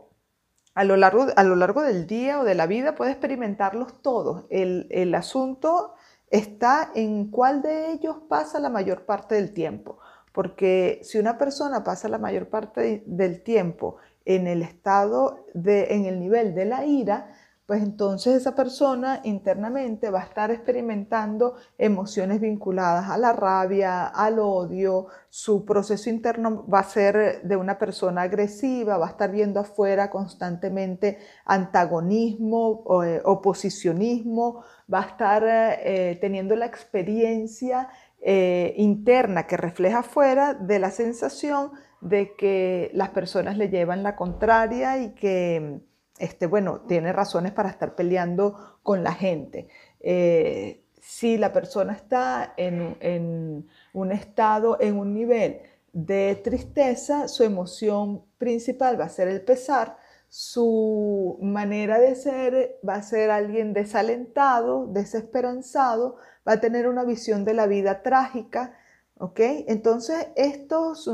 a 0.80 0.84
lo, 0.84 0.96
largo, 0.96 1.26
a 1.36 1.44
lo 1.44 1.56
largo 1.56 1.82
del 1.82 2.06
día 2.06 2.40
o 2.40 2.44
de 2.44 2.54
la 2.54 2.66
vida, 2.66 2.94
puede 2.94 3.10
experimentarlos 3.10 4.00
todos. 4.00 4.46
El, 4.48 4.86
el 4.88 5.14
asunto 5.14 5.92
está 6.30 6.90
en 6.94 7.30
cuál 7.30 7.60
de 7.60 7.92
ellos 7.92 8.16
pasa 8.30 8.58
la 8.60 8.70
mayor 8.70 9.04
parte 9.04 9.34
del 9.34 9.52
tiempo. 9.52 9.98
Porque 10.32 11.00
si 11.02 11.18
una 11.18 11.36
persona 11.36 11.84
pasa 11.84 12.08
la 12.08 12.16
mayor 12.16 12.48
parte 12.48 13.02
del 13.04 13.42
tiempo 13.42 13.98
en 14.24 14.46
el 14.46 14.62
estado 14.62 15.44
de, 15.52 15.92
en 15.92 16.06
el 16.06 16.18
nivel 16.18 16.54
de 16.54 16.64
la 16.64 16.86
ira, 16.86 17.30
pues 17.70 17.84
entonces 17.84 18.34
esa 18.34 18.56
persona 18.56 19.20
internamente 19.22 20.10
va 20.10 20.22
a 20.22 20.24
estar 20.24 20.50
experimentando 20.50 21.54
emociones 21.78 22.40
vinculadas 22.40 23.08
a 23.08 23.16
la 23.16 23.32
rabia, 23.32 24.08
al 24.08 24.40
odio, 24.40 25.06
su 25.28 25.64
proceso 25.64 26.10
interno 26.10 26.66
va 26.66 26.80
a 26.80 26.82
ser 26.82 27.42
de 27.44 27.54
una 27.54 27.78
persona 27.78 28.22
agresiva, 28.22 28.98
va 28.98 29.06
a 29.06 29.10
estar 29.10 29.30
viendo 29.30 29.60
afuera 29.60 30.10
constantemente 30.10 31.18
antagonismo, 31.44 32.82
eh, 33.04 33.22
oposicionismo, 33.24 34.64
va 34.92 35.02
a 35.02 35.06
estar 35.06 35.44
eh, 35.46 36.18
teniendo 36.20 36.56
la 36.56 36.66
experiencia 36.66 37.88
eh, 38.20 38.74
interna 38.78 39.46
que 39.46 39.56
refleja 39.56 40.00
afuera 40.00 40.54
de 40.54 40.80
la 40.80 40.90
sensación 40.90 41.70
de 42.00 42.34
que 42.34 42.90
las 42.94 43.10
personas 43.10 43.56
le 43.56 43.68
llevan 43.68 44.02
la 44.02 44.16
contraria 44.16 44.98
y 44.98 45.14
que 45.14 45.88
este, 46.20 46.46
bueno, 46.46 46.82
tiene 46.86 47.12
razones 47.12 47.52
para 47.52 47.70
estar 47.70 47.94
peleando 47.94 48.78
con 48.82 49.02
la 49.02 49.12
gente. 49.12 49.68
Eh, 50.00 50.84
si 51.00 51.38
la 51.38 51.52
persona 51.52 51.94
está 51.94 52.52
en, 52.56 53.66
un 53.94 54.12
estado, 54.12 54.76
en 54.80 54.98
un 54.98 55.14
nivel 55.14 55.62
de 55.92 56.40
tristeza, 56.44 57.26
su 57.26 57.42
emoción 57.42 58.22
principal 58.38 59.00
va 59.00 59.06
a 59.06 59.08
ser 59.08 59.28
el 59.28 59.40
pesar, 59.40 59.96
su 60.28 61.38
manera 61.40 61.98
de 61.98 62.14
ser 62.14 62.78
va 62.86 62.96
a 62.96 63.02
ser 63.02 63.30
alguien 63.30 63.72
desalentado, 63.72 64.86
desesperanzado, 64.86 66.16
va 66.46 66.52
a 66.52 66.60
tener 66.60 66.86
una 66.86 67.04
visión 67.04 67.44
de 67.44 67.54
la 67.54 67.66
vida 67.66 68.02
trágica, 68.02 68.74
¿ok? 69.18 69.40
Entonces, 69.66 70.28
estos 70.36 71.10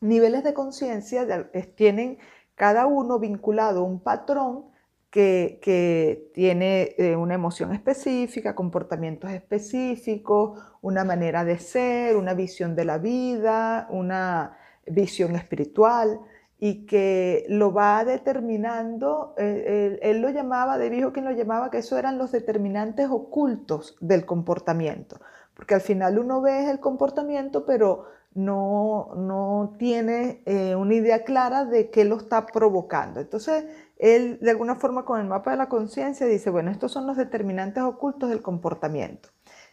niveles 0.00 0.44
de 0.44 0.54
conciencia 0.54 1.48
tienen 1.76 2.18
cada 2.54 2.86
uno 2.86 3.18
vinculado 3.18 3.80
a 3.80 3.84
un 3.84 4.00
patrón 4.00 4.66
que, 5.14 6.30
tiene 6.34 6.94
eh, 6.98 7.14
una 7.14 7.34
emoción 7.34 7.72
específica, 7.72 8.56
comportamientos 8.56 9.30
específicos, 9.30 10.60
una 10.82 11.04
manera 11.04 11.44
de 11.44 11.58
ser, 11.60 12.16
una 12.16 12.34
visión 12.34 12.74
de 12.74 12.84
la 12.84 12.98
vida, 12.98 13.86
una 13.90 14.58
visión 14.86 15.36
espiritual 15.36 16.20
y 16.58 16.86
que 16.86 17.46
lo 17.48 17.72
va 17.72 18.04
determinando, 18.04 19.34
eh, 19.38 19.98
él, 20.02 20.20
lo 20.20 20.30
llamaba, 20.30 20.78
de 20.78 20.90
viejo 20.90 21.12
quien 21.12 21.26
lo 21.26 21.30
llamaba, 21.30 21.70
que 21.70 21.78
eso 21.78 21.96
eran 21.96 22.18
los 22.18 22.32
determinantes 22.32 23.08
ocultos 23.08 23.96
del 24.00 24.24
comportamiento, 24.24 25.20
porque 25.54 25.74
al 25.74 25.80
final 25.80 26.18
uno 26.18 26.40
ve 26.40 26.70
el 26.70 26.80
comportamiento, 26.80 27.64
pero 27.64 28.06
no, 28.34 29.14
no 29.16 29.76
tiene 29.78 30.42
eh, 30.44 30.74
una 30.74 30.94
idea 30.94 31.24
clara 31.24 31.64
de 31.64 31.90
qué 31.90 32.04
lo 32.04 32.16
está 32.16 32.46
provocando. 32.46 33.20
Entonces, 33.20 33.64
él 33.96 34.38
de 34.40 34.50
alguna 34.50 34.74
forma 34.74 35.04
con 35.04 35.20
el 35.20 35.26
mapa 35.26 35.52
de 35.52 35.56
la 35.56 35.68
conciencia 35.68 36.26
dice, 36.26 36.50
bueno, 36.50 36.70
estos 36.70 36.92
son 36.92 37.06
los 37.06 37.16
determinantes 37.16 37.82
ocultos 37.82 38.30
del 38.30 38.42
comportamiento. 38.42 39.30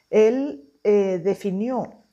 Él 0.10 0.70
eh, 0.84 1.20
definió 1.24 2.04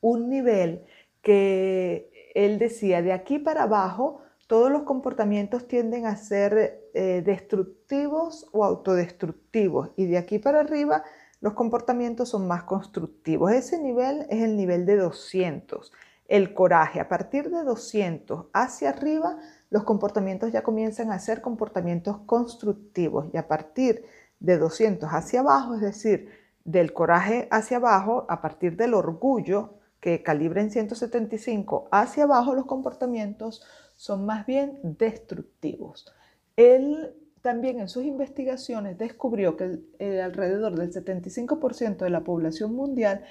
un 0.00 0.28
nivel 0.28 0.84
que 1.22 2.32
él 2.34 2.58
decía, 2.58 3.02
de 3.02 3.12
aquí 3.12 3.38
para 3.38 3.64
abajo, 3.64 4.20
todos 4.46 4.70
los 4.70 4.82
comportamientos 4.82 5.66
tienden 5.66 6.06
a 6.06 6.16
ser 6.16 6.90
eh, 6.94 7.22
destructivos 7.24 8.46
o 8.52 8.64
autodestructivos 8.64 9.90
y 9.96 10.06
de 10.06 10.18
aquí 10.18 10.38
para 10.38 10.60
arriba 10.60 11.02
los 11.44 11.52
comportamientos 11.52 12.30
son 12.30 12.48
más 12.48 12.62
constructivos. 12.62 13.52
Ese 13.52 13.78
nivel 13.78 14.24
es 14.30 14.42
el 14.42 14.56
nivel 14.56 14.86
de 14.86 14.96
200. 14.96 15.92
El 16.26 16.54
coraje, 16.54 17.00
a 17.00 17.08
partir 17.10 17.50
de 17.50 17.64
200 17.64 18.46
hacia 18.54 18.88
arriba, 18.88 19.36
los 19.68 19.84
comportamientos 19.84 20.50
ya 20.52 20.62
comienzan 20.62 21.12
a 21.12 21.18
ser 21.18 21.42
comportamientos 21.42 22.16
constructivos 22.24 23.26
y 23.34 23.36
a 23.36 23.46
partir 23.46 24.06
de 24.40 24.56
200 24.56 25.10
hacia 25.10 25.40
abajo, 25.40 25.74
es 25.74 25.82
decir, 25.82 26.30
del 26.64 26.94
coraje 26.94 27.46
hacia 27.50 27.76
abajo, 27.76 28.24
a 28.30 28.40
partir 28.40 28.78
del 28.78 28.94
orgullo, 28.94 29.74
que 30.00 30.22
calibra 30.22 30.62
en 30.62 30.70
175 30.70 31.88
hacia 31.92 32.24
abajo, 32.24 32.54
los 32.54 32.64
comportamientos 32.64 33.62
son 33.92 34.24
más 34.24 34.46
bien 34.46 34.80
destructivos. 34.82 36.10
Él 36.56 37.14
también 37.44 37.78
en 37.78 37.90
sus 37.90 38.04
investigaciones 38.04 38.96
descubrió 38.96 39.54
que 39.54 39.78
alrededor 40.22 40.76
del 40.76 40.90
75% 40.90 41.98
de 41.98 42.08
la 42.08 42.24
población 42.24 42.74
mundial 42.74 43.22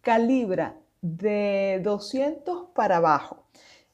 calibra 0.00 0.74
de 1.00 1.80
200 1.84 2.70
para 2.74 2.96
abajo. 2.96 3.44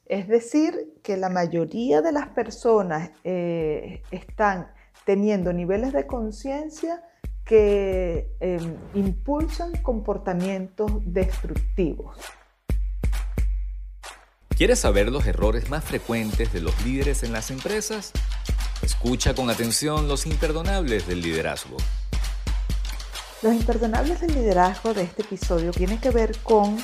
Es 0.07 0.27
decir, 0.27 0.95
que 1.03 1.15
la 1.15 1.29
mayoría 1.29 2.01
de 2.01 2.11
las 2.11 2.29
personas 2.29 3.11
eh, 3.23 4.01
están 4.09 4.71
teniendo 5.05 5.53
niveles 5.53 5.93
de 5.93 6.07
conciencia 6.07 7.03
que 7.45 8.31
em, 8.39 8.77
impulsan 8.95 9.73
comportamientos 9.83 10.91
destructivos. 11.05 12.17
¿Quieres 14.57 14.79
saber 14.79 15.11
los 15.11 15.27
errores 15.27 15.69
más 15.69 15.83
frecuentes 15.83 16.51
de 16.51 16.61
los 16.61 16.83
líderes 16.83 17.21
en 17.21 17.31
las 17.31 17.51
empresas? 17.51 18.11
Escucha 18.87 19.35
con 19.35 19.49
atención 19.49 20.07
los 20.07 20.25
imperdonables 20.25 21.05
del 21.05 21.21
liderazgo. 21.21 21.75
Los 23.41 23.53
imperdonables 23.53 24.21
del 24.21 24.33
liderazgo 24.33 24.93
de 24.93 25.01
este 25.01 25.23
episodio 25.23 25.71
tienen 25.71 25.99
que 25.99 26.09
ver 26.09 26.37
con 26.41 26.77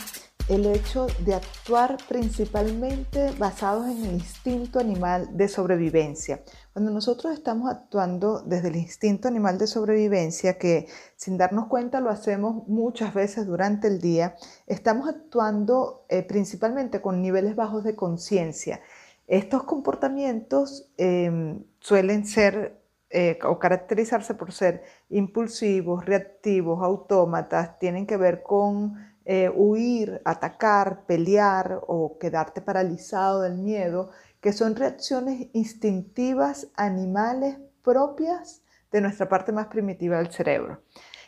el 0.50 0.66
hecho 0.66 1.08
de 1.20 1.36
actuar 1.36 1.96
principalmente 2.10 3.32
basados 3.38 3.86
en 3.88 4.04
el 4.04 4.14
instinto 4.16 4.80
animal 4.80 5.30
de 5.32 5.48
sobrevivencia. 5.48 6.44
Cuando 6.74 6.92
nosotros 6.92 7.34
estamos 7.34 7.72
actuando 7.72 8.42
desde 8.42 8.68
el 8.68 8.76
instinto 8.76 9.30
animal 9.30 9.58
de 9.58 9.68
sobrevivencia, 9.68 10.58
que 10.58 10.88
sin 11.16 11.38
darnos 11.38 11.68
cuenta 11.68 12.02
lo 12.02 12.10
hacemos 12.10 12.68
muchas 12.68 13.14
veces 13.14 13.46
durante 13.46 13.88
el 13.88 14.02
día, 14.02 14.36
estamos 14.68 15.08
actuando 15.08 16.06
eh, 16.10 16.22
principalmente 16.24 17.02
con 17.02 17.22
niveles 17.22 17.56
bajos 17.56 17.86
de 17.86 17.96
conciencia. 17.96 18.82
Estos 19.28 19.64
comportamientos 19.64 20.92
em, 20.98 21.64
suelen 21.80 22.26
ser 22.26 22.82
eh, 23.10 23.38
o 23.46 23.60
caracterizarse 23.60 24.34
por 24.34 24.52
ser 24.52 24.84
impulsivos, 25.10 26.06
reactivos, 26.06 26.82
autómatas, 26.84 27.78
tienen 27.80 28.08
que 28.08 28.18
ver 28.18 28.42
con 28.42 28.96
eh, 29.26 29.50
huir, 29.54 30.22
atacar, 30.26 31.06
pelear 31.06 31.80
o 31.88 32.18
quedarte 32.18 32.60
paralizado 32.62 33.42
del 33.42 33.58
miedo, 33.60 34.10
que 34.42 34.52
son 34.52 34.76
reacciones 34.76 35.48
instintivas 35.54 36.68
animales 36.76 37.58
propias 37.84 38.64
de 38.92 39.02
nuestra 39.02 39.30
parte 39.30 39.52
más 39.52 39.68
primitiva 39.68 40.18
del 40.18 40.32
cerebro. 40.32 40.82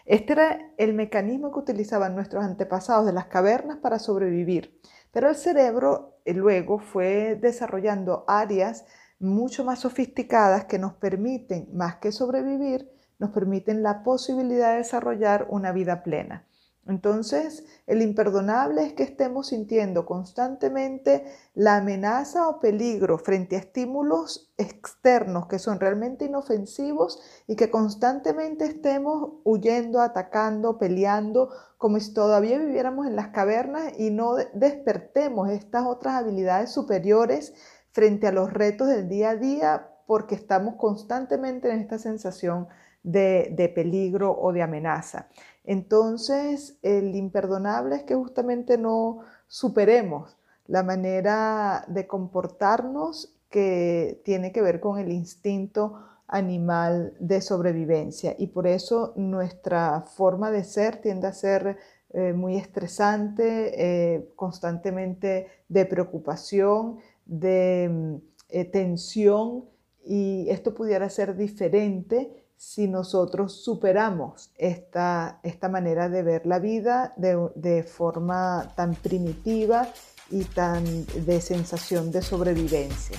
Este 0.06 0.34
era 0.34 0.74
el 0.78 0.94
mecanismo 0.94 1.52
que 1.52 1.60
utilizaban 1.60 2.16
nuestros 2.16 2.44
antepasados 2.44 3.06
de 3.06 3.14
las 3.14 3.26
cavernas 3.26 3.78
para 3.78 3.98
sobrevivir, 4.00 4.80
pero 5.16 5.30
el 5.30 5.36
cerebro 5.38 6.20
eh, 6.26 6.34
luego 6.34 6.78
fue 6.78 7.40
desarrollando 7.42 8.26
áreas 8.28 8.84
mucho 9.18 9.64
más 9.64 9.80
sofisticadas 9.80 10.66
que 10.66 10.78
nos 10.78 10.92
permiten, 10.96 11.70
más 11.72 11.96
que 12.02 12.12
sobrevivir, 12.12 12.92
nos 13.18 13.30
permiten 13.30 13.82
la 13.82 14.04
posibilidad 14.04 14.72
de 14.72 14.80
desarrollar 14.80 15.48
una 15.50 15.72
vida 15.72 16.04
plena. 16.04 16.46
Entonces, 16.88 17.66
el 17.88 18.04
imperdonable 18.04 18.86
es 18.86 18.94
que 18.94 19.02
estemos 19.02 19.48
sintiendo 19.48 20.06
constantemente 20.06 21.26
la 21.56 21.78
amenaza 21.78 22.48
o 22.48 22.60
peligro 22.60 23.18
frente 23.18 23.56
a 23.56 23.60
estímulos 23.60 24.54
externos 24.58 25.48
que 25.48 25.58
son 25.58 25.80
realmente 25.80 26.26
inofensivos 26.26 27.20
y 27.48 27.56
que 27.56 27.72
constantemente 27.72 28.66
estemos 28.66 29.40
huyendo, 29.44 30.00
atacando, 30.00 30.78
peleando, 30.78 31.50
como 31.80 32.00
si 32.00 32.14
todavía 32.14 32.60
viviéramos 32.60 33.08
en 33.08 33.16
las 33.16 33.30
cavernas 33.30 33.94
y 33.98 34.12
no 34.12 34.36
despertemos 34.54 35.50
estas 35.50 35.88
otras 35.88 36.14
habilidades 36.14 36.72
superiores 36.72 37.56
frente 37.94 38.28
a 38.28 38.32
los 38.32 38.54
retos 38.54 38.88
del 38.88 39.10
día 39.10 39.32
a 39.32 39.36
día 39.36 39.90
porque 40.06 40.36
estamos 40.36 40.76
constantemente 40.76 41.72
en 41.72 41.80
esta 41.80 41.98
sensación 41.98 42.68
de, 43.06 43.72
peligro 43.74 44.36
o 44.38 44.52
de 44.52 44.62
amenaza. 44.62 45.30
Entonces, 45.66 46.78
el 46.82 47.16
imperdonable 47.16 47.96
es 47.96 48.04
que 48.04 48.16
justamente 48.16 48.78
no 48.78 49.20
superemos 49.48 50.38
la 50.68 50.84
manera 50.84 51.86
de 51.88 52.08
comportarnos 52.08 53.34
que 53.50 54.22
tiene 54.24 54.52
que 54.52 54.62
ver 54.62 54.80
con 54.80 55.00
el 55.00 55.12
instinto 55.12 56.00
animal 56.28 57.14
de 57.20 57.42
sobrevivencia. 57.42 58.36
Y 58.38 58.48
por 58.48 58.68
eso 58.68 59.14
nuestra 59.16 60.02
forma 60.02 60.52
de 60.52 60.64
ser 60.64 60.98
tiende 61.02 61.28
a 61.28 61.34
ser 61.34 61.78
eh, 62.14 62.34
muy 62.34 62.56
estresante, 62.58 63.74
eh, 64.16 64.30
constantemente 64.36 65.48
de 65.68 65.86
preocupación, 65.86 66.98
de 67.26 67.90
mm, 67.92 68.16
eh, 68.50 68.66
tensión 68.66 69.66
y 70.06 70.48
esto 70.50 70.74
pudiera 70.74 71.10
ser 71.10 71.36
diferente 71.36 72.45
si 72.58 72.88
nosotros 72.88 73.64
superamos 73.64 74.52
esta, 74.58 75.40
esta 75.44 75.70
manera 75.70 76.10
de 76.10 76.24
ver 76.24 76.46
la 76.46 76.60
vida 76.60 77.14
de, 77.18 77.84
forma 77.84 78.72
tan 78.76 78.96
primitiva 78.96 79.88
y 80.30 80.44
tan 80.46 81.06
de 81.06 81.42
sensación 81.42 82.12
de 82.12 82.22
sobrevivencia. 82.22 83.18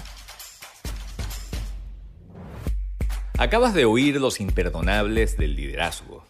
Acabas 3.39 3.75
de 3.75 3.85
oír 3.85 4.19
los 4.21 4.41
imperdonables 4.41 5.37
del 5.37 5.55
liderazgo. 5.55 6.25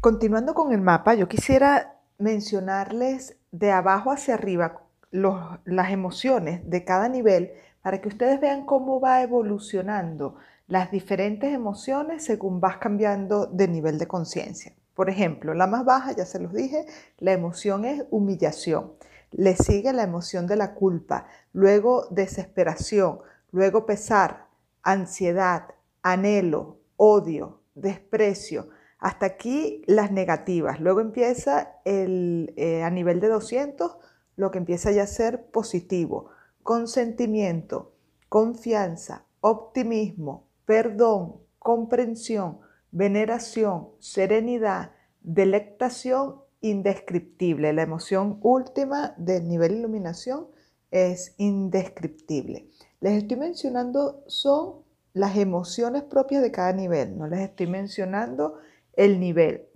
Continuando 0.00 0.54
con 0.54 0.72
el 0.72 0.80
mapa, 0.80 1.14
yo 1.14 1.28
quisiera 1.28 1.94
mencionarles 2.18 3.36
de 3.52 3.70
abajo 3.70 4.10
hacia 4.10 4.34
arriba 4.34 4.82
las 5.12 5.90
emociones 5.90 6.68
de 6.68 6.84
cada 6.84 7.08
nivel 7.08 7.52
para 7.82 8.00
que 8.00 8.08
ustedes 8.08 8.40
vean 8.40 8.64
cómo 8.64 9.00
va 9.00 9.22
evolucionando 9.22 10.36
las 10.68 10.90
diferentes 10.90 11.52
emociones 11.52 12.24
según 12.24 12.60
vas 12.60 12.78
cambiando 12.78 13.46
de 13.46 13.68
nivel 13.68 13.98
de 13.98 14.06
conciencia. 14.06 14.72
Por 14.94 15.10
ejemplo, 15.10 15.52
la 15.52 15.66
más 15.66 15.84
baja, 15.84 16.12
ya 16.12 16.24
se 16.24 16.38
los 16.38 16.52
dije, 16.52 16.86
la 17.18 17.32
emoción 17.32 17.84
es 17.84 18.04
humillación. 18.10 18.92
Le 19.30 19.56
sigue 19.56 19.92
la 19.92 20.02
emoción 20.02 20.46
de 20.46 20.56
la 20.56 20.74
culpa, 20.74 21.26
luego 21.52 22.06
desesperación, 22.10 23.20
luego 23.50 23.86
pesar, 23.86 24.46
ansiedad, 24.82 25.74
anhelo, 26.02 26.78
odio, 26.96 27.60
desprecio. 27.74 28.68
Hasta 28.98 29.26
aquí 29.26 29.82
las 29.86 30.12
negativas. 30.12 30.78
Luego 30.78 31.00
empieza 31.00 31.80
el, 31.84 32.52
eh, 32.56 32.82
a 32.84 32.90
nivel 32.90 33.18
de 33.20 33.28
200 33.28 33.96
lo 34.36 34.50
que 34.50 34.58
empieza 34.58 34.90
ya 34.92 35.02
a 35.02 35.06
ser 35.06 35.46
positivo 35.46 36.30
consentimiento, 36.62 37.92
confianza, 38.28 39.24
optimismo, 39.40 40.46
perdón, 40.64 41.36
comprensión, 41.58 42.58
veneración, 42.90 43.88
serenidad, 43.98 44.92
delectación 45.20 46.36
indescriptible. 46.60 47.72
La 47.72 47.82
emoción 47.82 48.38
última 48.42 49.14
del 49.16 49.48
nivel 49.48 49.72
iluminación 49.72 50.46
es 50.90 51.34
indescriptible. 51.38 52.68
Les 53.00 53.14
estoy 53.14 53.36
mencionando 53.36 54.22
son 54.26 54.82
las 55.14 55.36
emociones 55.36 56.02
propias 56.04 56.42
de 56.42 56.52
cada 56.52 56.72
nivel, 56.72 57.18
no 57.18 57.26
les 57.26 57.40
estoy 57.40 57.66
mencionando 57.66 58.58
el 58.94 59.20
nivel. 59.20 59.66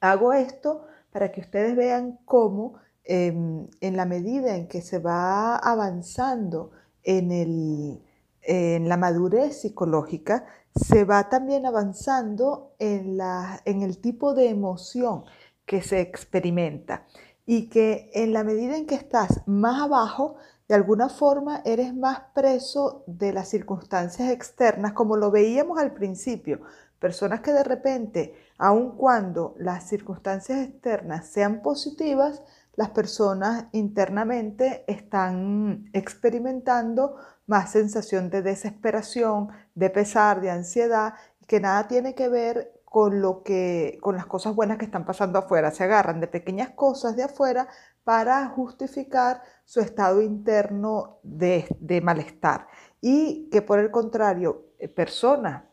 Hago 0.00 0.32
esto 0.32 0.86
para 1.10 1.32
que 1.32 1.40
ustedes 1.40 1.76
vean 1.76 2.18
cómo 2.24 2.74
Em, 3.04 3.68
en 3.80 3.96
la 3.96 4.06
medida 4.06 4.54
en 4.54 4.68
que 4.68 4.80
se 4.80 5.00
va 5.00 5.56
avanzando 5.56 6.70
en, 7.02 8.00
la 8.88 8.96
madurez 8.96 9.60
psicológica, 9.60 10.46
se 10.74 11.04
va 11.04 11.28
también 11.28 11.66
avanzando 11.66 12.74
en, 12.78 13.18
en 13.64 13.82
el 13.82 13.98
tipo 14.00 14.34
de 14.34 14.48
emoción 14.48 15.24
que 15.66 15.82
se 15.82 16.00
experimenta 16.00 17.06
y 17.44 17.68
que 17.68 18.10
en 18.14 18.32
la 18.32 18.44
medida 18.44 18.76
en 18.76 18.86
que 18.86 18.94
estás 18.94 19.42
más 19.46 19.82
abajo, 19.82 20.36
de 20.68 20.76
alguna 20.76 21.08
forma 21.08 21.60
eres 21.64 21.94
más 21.94 22.20
preso 22.34 23.02
de 23.06 23.32
las 23.32 23.48
circunstancias 23.48 24.30
externas, 24.30 24.92
como 24.92 25.16
lo 25.16 25.30
veíamos 25.30 25.78
al 25.78 25.92
principio. 25.92 26.60
Personas 27.00 27.40
que 27.40 27.52
de 27.52 27.64
repente, 27.64 28.34
aun 28.58 28.96
cuando 28.96 29.54
las 29.58 29.88
circunstancias 29.88 30.60
externas 30.68 31.26
sean 31.26 31.62
positivas, 31.62 32.42
las 32.74 32.90
personas 32.90 33.66
internamente 33.72 34.84
están 34.86 35.90
experimentando 35.92 37.16
más 37.46 37.70
sensación 37.72 38.30
de 38.30 38.42
desesperación, 38.42 39.48
de 39.74 39.90
pesar, 39.90 40.40
de 40.40 40.50
ansiedad 40.50 41.14
que 41.46 41.60
nada 41.60 41.86
tiene 41.86 42.14
que 42.14 42.28
ver 42.28 42.72
con 42.84 43.22
lo 43.22 43.42
que 43.42 43.98
con 44.02 44.16
las 44.16 44.26
cosas 44.26 44.54
buenas 44.54 44.78
que 44.78 44.84
están 44.84 45.04
pasando 45.04 45.38
afuera, 45.38 45.70
se 45.70 45.84
agarran 45.84 46.20
de 46.20 46.28
pequeñas 46.28 46.70
cosas 46.70 47.16
de 47.16 47.24
afuera 47.24 47.68
para 48.04 48.46
justificar 48.48 49.42
su 49.64 49.80
estado 49.80 50.20
interno 50.20 51.18
de, 51.22 51.66
de 51.80 52.00
malestar. 52.00 52.68
Y 53.00 53.48
que 53.50 53.62
por 53.62 53.78
el 53.78 53.90
contrario, 53.90 54.72
eh, 54.78 54.88
personas 54.88 55.64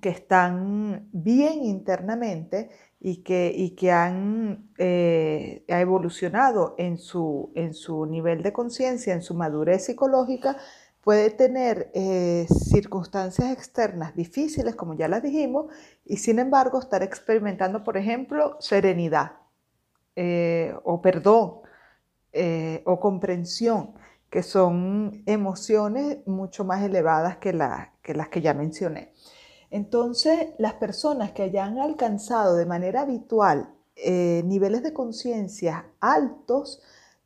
que 0.00 0.08
están 0.10 1.08
bien 1.12 1.64
internamente 1.64 2.70
y 3.00 3.22
que, 3.22 3.52
y 3.54 3.70
que 3.70 3.92
han 3.92 4.70
eh, 4.78 5.64
evolucionado 5.68 6.74
en 6.78 6.98
su, 6.98 7.52
en 7.54 7.74
su 7.74 8.06
nivel 8.06 8.42
de 8.42 8.52
conciencia, 8.52 9.14
en 9.14 9.22
su 9.22 9.34
madurez 9.34 9.84
psicológica, 9.84 10.56
puede 11.02 11.30
tener 11.30 11.90
eh, 11.94 12.46
circunstancias 12.48 13.52
externas 13.52 14.14
difíciles, 14.16 14.74
como 14.74 14.94
ya 14.94 15.08
las 15.08 15.22
dijimos, 15.22 15.66
y 16.04 16.16
sin 16.18 16.38
embargo 16.38 16.80
estar 16.80 17.02
experimentando, 17.02 17.84
por 17.84 17.96
ejemplo, 17.96 18.56
serenidad 18.60 19.32
eh, 20.16 20.74
o 20.84 21.00
perdón 21.00 21.60
o 22.84 23.00
comprensión, 23.00 23.94
que 24.30 24.44
son 24.44 25.24
emociones 25.26 26.18
mucho 26.26 26.64
más 26.64 26.84
elevadas 26.84 27.38
que, 27.38 27.50
que 28.02 28.14
las 28.14 28.28
que 28.28 28.40
ya 28.40 28.54
mencioné. 28.54 29.12
Entonces, 29.70 30.48
las 30.58 30.74
personas 30.74 31.32
que 31.32 31.42
hayan 31.42 31.78
alcanzado 31.78 32.56
de 32.56 32.66
manera 32.66 33.02
habitual 33.02 33.74
eh, 33.96 34.42
niveles 34.44 34.82
de 34.84 34.92
conciencia 34.92 35.86
altos, 36.00 36.80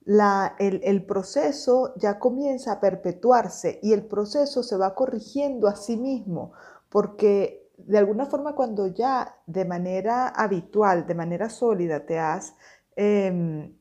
el, 0.07 1.05
proceso 1.05 1.95
ya 1.97 2.19
comienza 2.19 2.73
a 2.73 2.81
perpetuarse 2.81 3.79
y 3.83 3.93
el 3.93 4.07
proceso 4.07 4.63
se 4.63 4.77
va 4.77 4.95
corrigiendo 4.95 5.69
a 5.69 5.77
sí 5.77 5.97
mismo, 5.97 6.53
porque 6.89 7.71
de 7.77 7.99
alguna 7.99 8.27
forma 8.27 8.55
cuando 8.55 8.87
ya 8.87 9.37
de 9.47 9.65
manera 9.65 10.29
habitual, 10.29 11.07
de 11.07 11.15
manera 11.15 11.51
sólida, 11.51 12.07
te 12.07 12.19
has 12.19 12.55
em, 12.97 13.75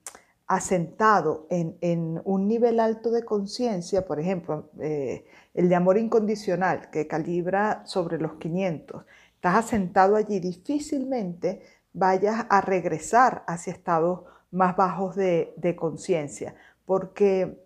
asentado 0.48 1.48
en, 1.50 2.22
un 2.26 2.48
nivel 2.48 2.80
alto 2.80 3.10
de 3.10 3.24
conciencia, 3.24 4.06
por 4.06 4.20
ejemplo, 4.20 4.70
eh, 4.80 5.24
el 5.54 5.70
de 5.70 5.76
amor 5.76 5.98
incondicional, 5.98 6.90
que 6.90 7.08
calibra 7.08 7.86
sobre 7.86 8.18
los 8.18 8.34
500, 8.34 9.06
estás 9.36 9.56
asentado 9.56 10.16
allí, 10.16 10.40
difícilmente 10.40 11.62
vayas 11.94 12.46
a 12.50 12.62
regresar 12.62 13.44
hacia 13.48 13.74
estados 13.74 14.22
más 14.52 14.76
bajos 14.76 15.16
de, 15.16 15.76
conciencia, 15.78 16.56
porque 16.86 17.66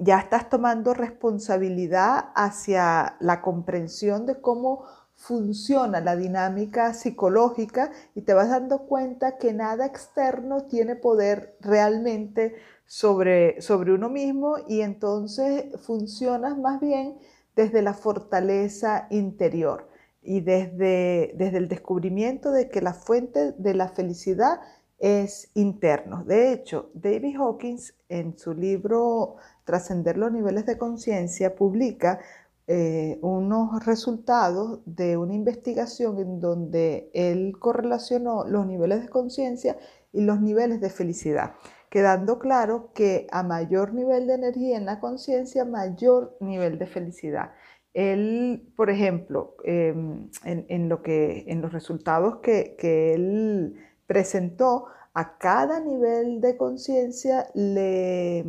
ya 0.00 0.18
estás 0.18 0.48
tomando 0.48 0.94
responsabilidad 0.94 2.32
hacia 2.34 3.16
la 3.20 3.42
comprensión 3.42 4.26
de 4.26 4.40
cómo 4.40 4.84
funciona 5.16 6.00
la 6.00 6.16
dinámica 6.16 6.92
psicológica 6.94 7.92
y 8.14 8.22
te 8.22 8.34
vas 8.34 8.48
dando 8.48 8.86
cuenta 8.86 9.38
que 9.38 9.52
nada 9.52 9.86
externo 9.86 10.64
tiene 10.64 10.96
poder 10.96 11.56
realmente 11.60 12.56
sobre, 12.86 13.60
sobre 13.60 13.92
uno 13.92 14.08
mismo 14.08 14.56
y 14.68 14.80
entonces 14.80 15.66
funcionas 15.82 16.58
más 16.58 16.80
bien 16.80 17.18
desde 17.56 17.82
la 17.82 17.94
fortaleza 17.94 19.06
interior 19.10 19.88
y 20.22 20.40
desde, 20.40 21.34
desde 21.36 21.58
el 21.58 21.68
descubrimiento 21.68 22.50
de 22.50 22.68
que 22.68 22.80
la 22.80 22.94
fuente 22.94 23.52
de 23.52 23.74
la 23.74 23.88
felicidad 23.88 24.60
es 24.98 25.50
interno. 25.54 26.24
De 26.24 26.52
hecho, 26.52 26.90
David 26.94 27.36
Hawkins 27.36 27.94
en 28.08 28.38
su 28.38 28.54
libro 28.54 29.36
Trascender 29.64 30.16
los 30.16 30.30
niveles 30.30 30.66
de 30.66 30.78
conciencia 30.78 31.54
publica 31.54 32.20
eh, 32.66 33.18
unos 33.20 33.84
resultados 33.84 34.80
de 34.86 35.16
una 35.16 35.34
investigación 35.34 36.18
en 36.18 36.40
donde 36.40 37.10
él 37.12 37.54
correlacionó 37.58 38.44
los 38.44 38.66
niveles 38.66 39.02
de 39.02 39.08
conciencia 39.08 39.76
y 40.12 40.22
los 40.22 40.40
niveles 40.40 40.80
de 40.80 40.88
felicidad 40.90 41.54
quedando 41.94 42.40
claro 42.40 42.90
que 42.92 43.28
a 43.30 43.44
mayor 43.44 43.94
nivel 43.94 44.26
de 44.26 44.34
energía 44.34 44.76
en 44.76 44.84
la 44.84 44.98
conciencia, 44.98 45.64
mayor 45.64 46.36
nivel 46.40 46.76
de 46.76 46.86
felicidad. 46.86 47.52
Él, 47.92 48.72
por 48.74 48.90
ejemplo, 48.90 49.54
em, 49.62 50.28
en, 50.42 50.88
lo 50.88 51.02
que, 51.02 51.44
en 51.46 51.62
los 51.62 51.72
resultados 51.72 52.38
que, 52.42 52.74
él 53.14 53.76
presentó, 54.08 54.86
a 55.12 55.38
cada 55.38 55.78
nivel 55.78 56.40
de 56.40 56.56
conciencia 56.56 57.46
le 57.54 58.44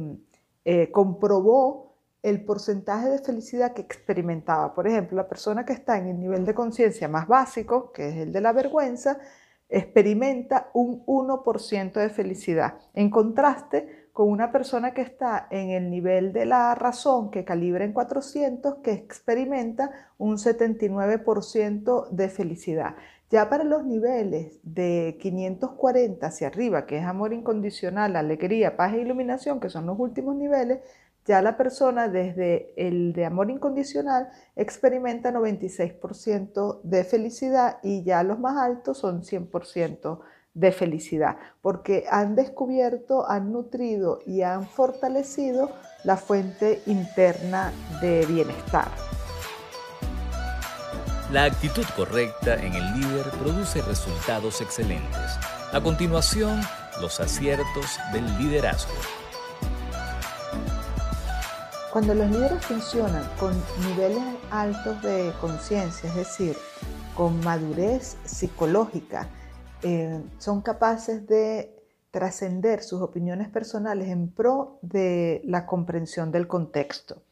eh, 0.66 0.90
comprobó 0.92 2.00
el 2.24 2.44
porcentaje 2.44 3.10
de 3.10 3.20
felicidad 3.20 3.74
que 3.76 3.84
experimentaba. 3.84 4.74
Por 4.74 4.88
ejemplo, 4.88 5.18
la 5.18 5.28
persona 5.28 5.66
que 5.66 5.74
está 5.74 6.00
en 6.00 6.08
el 6.08 6.20
nivel 6.20 6.46
de 6.46 6.56
conciencia 6.56 7.08
más 7.08 7.28
básico, 7.28 7.92
que 7.92 8.10
es 8.10 8.16
el 8.16 8.32
de 8.32 8.42
la 8.42 8.54
vergüenza, 8.54 9.20
experimenta 9.76 10.70
un 10.74 11.06
1% 11.06 11.94
de 11.94 12.10
felicidad, 12.10 12.76
en 12.94 13.10
contraste 13.10 14.08
con 14.14 14.30
una 14.30 14.54
persona 14.54 14.94
que 14.94 15.02
está 15.02 15.48
en 15.52 15.72
el 15.72 15.90
nivel 15.90 16.32
de 16.32 16.46
la 16.46 16.74
razón, 16.76 17.30
que 17.30 17.44
calibra 17.44 17.84
en 17.84 17.92
400, 17.92 18.76
que 18.76 18.94
experimenta 18.94 19.92
un 20.18 20.38
79% 20.38 22.10
de 22.10 22.30
felicidad. 22.30 22.96
Ya 23.30 23.50
para 23.50 23.66
los 23.66 23.84
niveles 23.84 24.60
de 24.64 25.18
540 25.20 26.26
hacia 26.26 26.48
arriba, 26.48 26.86
que 26.86 27.00
es 27.00 27.04
amor 27.04 27.34
incondicional, 27.34 28.16
alegría, 28.16 28.78
paz 28.78 28.94
e 28.94 29.02
iluminación, 29.02 29.60
que 29.60 29.70
son 29.70 29.86
los 29.88 30.00
últimos 30.00 30.38
niveles, 30.38 30.80
ya 31.26 31.42
la 31.42 31.58
persona 31.58 32.08
desde 32.08 32.74
el 32.78 33.14
de 33.14 33.26
amor 33.26 33.50
incondicional 33.50 34.30
experimenta 34.56 35.32
96% 35.32 36.82
de 36.84 37.04
felicidad 37.04 37.80
y 37.82 38.04
ya 38.04 38.22
los 38.24 38.40
más 38.40 38.58
altos 38.58 39.00
son 39.00 39.24
100% 39.24 40.20
de 40.54 40.72
felicidad, 40.72 41.38
porque 41.62 42.06
han 42.10 42.36
descubierto, 42.36 43.30
han 43.30 43.52
nutrido 43.52 44.20
y 44.26 44.44
han 44.44 44.68
fortalecido 44.68 45.72
la 46.04 46.16
fuente 46.16 46.82
interna 46.86 47.74
de 48.02 48.26
bienestar. 48.28 48.88
La 51.32 51.46
actitud 51.46 51.86
correcta 51.98 52.56
en 52.56 52.74
el 52.74 53.00
líder 53.00 53.26
produce 53.42 53.82
resultados 53.82 54.62
excelentes. 54.62 55.40
A 55.74 55.82
continuación, 55.82 56.62
los 57.02 57.20
aciertos 57.20 58.00
del 58.14 58.26
liderazgo. 58.38 58.94
Cuando 61.96 62.14
los 62.14 62.30
líderes 62.30 62.66
funcionan 62.66 63.24
con 63.40 63.54
niveles 63.88 64.22
altos 64.52 65.02
de 65.02 65.32
conciencia, 65.40 66.10
es 66.10 66.16
decir, 66.18 66.58
con 67.16 67.40
madurez 67.40 68.18
psicológica, 68.26 69.30
eh, 69.82 70.22
son 70.38 70.62
capaces 70.62 71.26
de 71.26 71.74
trascender 72.12 72.84
sus 72.84 73.02
opiniones 73.02 73.48
personales 73.48 74.10
en 74.10 74.28
pro 74.28 74.78
de 74.82 75.42
la 75.46 75.66
comprensión 75.66 76.34
del 76.34 76.50
contexto. 76.50 77.24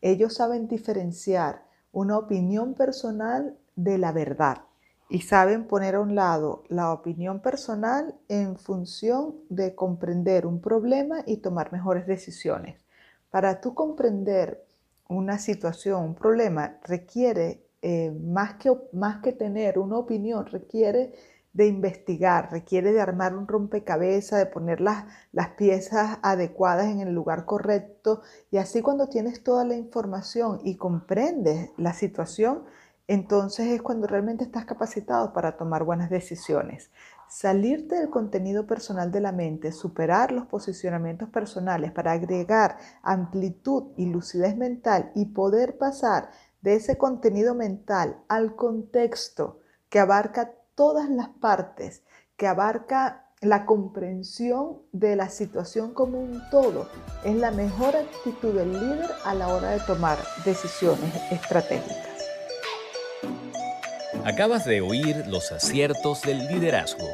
Ellos 0.00 0.32
saben 0.32 0.66
diferenciar 0.66 1.66
una 1.92 2.16
opinión 2.16 2.72
personal 2.72 3.58
de 3.74 3.98
la 3.98 4.12
verdad 4.12 4.62
y 5.10 5.20
saben 5.20 5.66
poner 5.66 5.94
a 5.94 6.00
un 6.00 6.14
lado 6.14 6.62
la 6.68 6.90
opinión 6.90 7.40
personal 7.40 8.14
en 8.28 8.56
función 8.56 9.34
de 9.50 9.74
comprender 9.74 10.46
un 10.46 10.62
problema 10.62 11.22
y 11.26 11.36
tomar 11.36 11.70
mejores 11.70 12.06
decisiones. 12.06 12.85
Para 13.36 13.60
tú 13.60 13.74
comprender 13.74 14.64
una 15.10 15.38
situación, 15.38 16.02
un 16.02 16.14
problema, 16.14 16.78
requiere 16.84 17.66
eh, 17.82 18.10
más, 18.10 18.54
que, 18.54 18.72
más 18.94 19.20
que 19.22 19.34
tener 19.34 19.78
una 19.78 19.98
opinión, 19.98 20.46
requiere 20.46 21.12
de 21.52 21.66
investigar, 21.66 22.50
requiere 22.50 22.94
de 22.94 23.02
armar 23.02 23.36
un 23.36 23.46
rompecabezas, 23.46 24.38
de 24.38 24.46
poner 24.46 24.80
las, 24.80 25.04
las, 25.32 25.50
piezas 25.50 26.18
adecuadas 26.22 26.86
en 26.86 27.00
el 27.00 27.12
lugar 27.12 27.44
correcto. 27.44 28.22
Y 28.50 28.56
así 28.56 28.80
cuando 28.80 29.10
tienes 29.10 29.42
toda 29.44 29.66
la 29.66 29.76
información 29.76 30.60
y 30.64 30.76
comprendes 30.76 31.72
la 31.76 31.92
situación, 31.92 32.64
entonces 33.08 33.68
es 33.68 33.82
cuando 33.82 34.06
realmente 34.06 34.44
estás 34.44 34.64
capacitado 34.64 35.32
para 35.32 35.56
tomar 35.56 35.84
buenas 35.84 36.10
decisiones. 36.10 36.90
Salirte 37.28 37.96
del 37.96 38.10
contenido 38.10 38.66
personal 38.66 39.12
de 39.12 39.20
la 39.20 39.32
mente, 39.32 39.72
superar 39.72 40.32
los 40.32 40.46
posicionamientos 40.46 41.28
personales 41.28 41.92
para 41.92 42.12
agregar 42.12 42.78
amplitud 43.02 43.92
y 43.96 44.06
lucidez 44.06 44.56
mental 44.56 45.12
y 45.14 45.26
poder 45.26 45.78
pasar 45.78 46.30
de 46.62 46.74
ese 46.74 46.98
contenido 46.98 47.54
mental 47.54 48.18
al 48.28 48.56
contexto 48.56 49.60
que 49.88 50.00
abarca 50.00 50.52
todas 50.74 51.08
las 51.08 51.28
partes, 51.28 52.02
que 52.36 52.46
abarca 52.46 53.26
la 53.40 53.66
comprensión 53.66 54.78
de 54.92 55.14
la 55.14 55.28
situación 55.28 55.94
como 55.94 56.18
un 56.18 56.42
todo, 56.50 56.88
es 57.24 57.36
la 57.36 57.50
mejor 57.50 57.94
actitud 57.94 58.54
del 58.54 58.72
líder 58.72 59.10
a 59.24 59.34
la 59.34 59.48
hora 59.48 59.70
de 59.70 59.80
tomar 59.80 60.18
decisiones 60.44 61.14
estratégicas. 61.30 62.15
Acabas 64.26 64.64
de 64.64 64.80
oír 64.80 65.24
los 65.28 65.52
aciertos 65.52 66.22
del 66.22 66.48
liderazgo. 66.48 67.06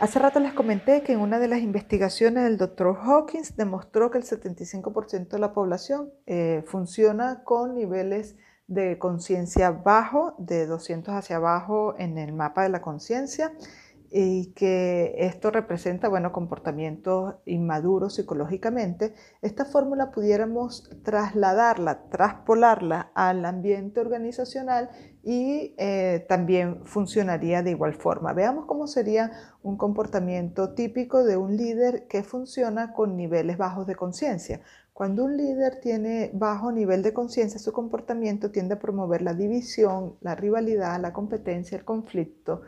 Hace 0.00 0.18
rato 0.18 0.40
les 0.40 0.52
comenté 0.52 1.04
que 1.04 1.12
en 1.12 1.20
una 1.20 1.38
de 1.38 1.46
las 1.46 1.60
investigaciones 1.60 2.42
del 2.42 2.58
Dr. 2.58 2.98
Hawkins 3.00 3.54
demostró 3.54 4.10
que 4.10 4.18
el 4.18 4.24
75% 4.24 5.28
de 5.28 5.38
la 5.38 5.52
población 5.52 6.10
eh, 6.26 6.64
funciona 6.66 7.44
con 7.44 7.76
niveles 7.76 8.34
de 8.66 8.98
conciencia 8.98 9.70
bajo, 9.70 10.34
de 10.38 10.66
200 10.66 11.14
hacia 11.14 11.36
abajo 11.36 11.94
en 11.98 12.18
el 12.18 12.32
mapa 12.32 12.64
de 12.64 12.68
la 12.68 12.82
conciencia 12.82 13.52
y 14.14 14.52
que 14.52 15.14
esto 15.16 15.50
representa, 15.50 16.08
bueno, 16.08 16.32
comportamientos 16.32 17.36
inmaduros 17.46 18.16
psicológicamente, 18.16 19.14
esta 19.40 19.64
fórmula 19.64 20.10
pudiéramos 20.10 20.90
trasladarla, 21.02 22.10
traspolarla 22.10 23.10
al 23.14 23.42
ambiente 23.46 24.00
organizacional 24.00 24.90
y 25.22 25.74
eh, 25.78 26.26
también 26.28 26.84
funcionaría 26.84 27.62
de 27.62 27.70
igual 27.70 27.94
forma. 27.94 28.34
Veamos 28.34 28.66
cómo 28.66 28.86
sería 28.86 29.32
un 29.62 29.78
comportamiento 29.78 30.74
típico 30.74 31.24
de 31.24 31.38
un 31.38 31.56
líder 31.56 32.06
que 32.06 32.22
funciona 32.22 32.92
con 32.92 33.16
niveles 33.16 33.56
bajos 33.56 33.86
de 33.86 33.94
conciencia. 33.94 34.60
Cuando 34.92 35.24
un 35.24 35.38
líder 35.38 35.80
tiene 35.80 36.30
bajo 36.34 36.70
nivel 36.70 37.02
de 37.02 37.14
conciencia, 37.14 37.58
su 37.58 37.72
comportamiento 37.72 38.50
tiende 38.50 38.74
a 38.74 38.78
promover 38.78 39.22
la 39.22 39.32
división, 39.32 40.16
la 40.20 40.34
rivalidad, 40.34 41.00
la 41.00 41.14
competencia, 41.14 41.78
el 41.78 41.84
conflicto, 41.84 42.60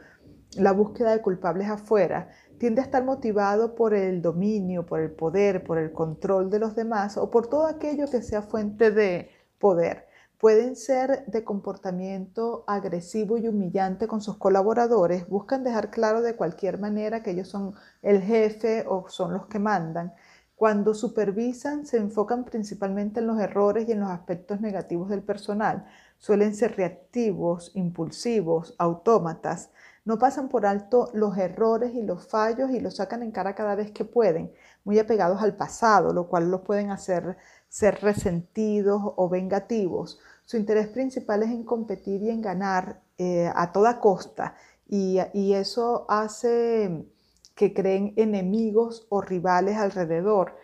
la 0.56 0.72
búsqueda 0.72 1.12
de 1.12 1.22
culpables 1.22 1.68
afuera, 1.68 2.28
tiende 2.58 2.80
a 2.80 2.84
estar 2.84 3.04
motivado 3.04 3.74
por 3.74 3.94
el 3.94 4.22
dominio, 4.22 4.86
por 4.86 5.00
el 5.00 5.10
poder, 5.10 5.64
por 5.64 5.78
el 5.78 5.92
control 5.92 6.50
de 6.50 6.58
los 6.58 6.74
demás 6.74 7.16
o 7.16 7.30
por 7.30 7.48
todo 7.48 7.66
aquello 7.66 8.06
que 8.10 8.22
sea 8.22 8.42
fuente 8.42 8.90
de 8.90 9.30
poder. 9.58 10.06
Pueden 10.38 10.76
ser 10.76 11.24
de 11.26 11.42
comportamiento 11.42 12.64
agresivo 12.66 13.38
y 13.38 13.48
humillante 13.48 14.06
con 14.06 14.20
sus 14.20 14.36
colaboradores, 14.36 15.28
buscan 15.28 15.64
dejar 15.64 15.90
claro 15.90 16.20
de 16.20 16.36
cualquier 16.36 16.78
manera 16.78 17.22
que 17.22 17.30
ellos 17.30 17.48
son 17.48 17.74
el 18.02 18.20
jefe 18.20 18.84
o 18.86 19.08
son 19.08 19.32
los 19.32 19.46
que 19.46 19.58
mandan. 19.58 20.12
Cuando 20.54 20.94
supervisan, 20.94 21.84
se 21.84 21.96
enfocan 21.96 22.44
principalmente 22.44 23.20
en 23.20 23.26
los 23.26 23.40
errores 23.40 23.88
y 23.88 23.92
en 23.92 24.00
los 24.00 24.10
aspectos 24.10 24.60
negativos 24.60 25.08
del 25.08 25.22
personal. 25.22 25.86
Suelen 26.18 26.54
ser 26.54 26.76
reactivos, 26.76 27.72
impulsivos, 27.74 28.74
autómatas 28.78 29.70
no 30.04 30.18
pasan 30.18 30.48
por 30.48 30.66
alto 30.66 31.10
los 31.14 31.36
errores 31.38 31.94
y 31.94 32.02
los 32.02 32.26
fallos 32.26 32.70
y 32.70 32.80
los 32.80 32.96
sacan 32.96 33.22
en 33.22 33.30
cara 33.30 33.54
cada 33.54 33.74
vez 33.74 33.90
que 33.90 34.04
pueden, 34.04 34.52
muy 34.84 34.98
apegados 34.98 35.40
al 35.42 35.56
pasado, 35.56 36.12
lo 36.12 36.28
cual 36.28 36.50
los 36.50 36.60
pueden 36.62 36.90
hacer 36.90 37.36
ser 37.68 38.00
resentidos 38.02 39.02
o 39.16 39.28
vengativos. 39.28 40.20
Su 40.44 40.56
interés 40.56 40.88
principal 40.88 41.42
es 41.42 41.50
en 41.50 41.64
competir 41.64 42.22
y 42.22 42.30
en 42.30 42.40
ganar 42.42 43.00
eh, 43.18 43.50
a 43.54 43.72
toda 43.72 43.98
costa 43.98 44.54
y, 44.86 45.18
y 45.32 45.54
eso 45.54 46.06
hace 46.08 47.06
que 47.54 47.72
creen 47.72 48.12
enemigos 48.16 49.06
o 49.08 49.20
rivales 49.20 49.76
alrededor 49.76 50.56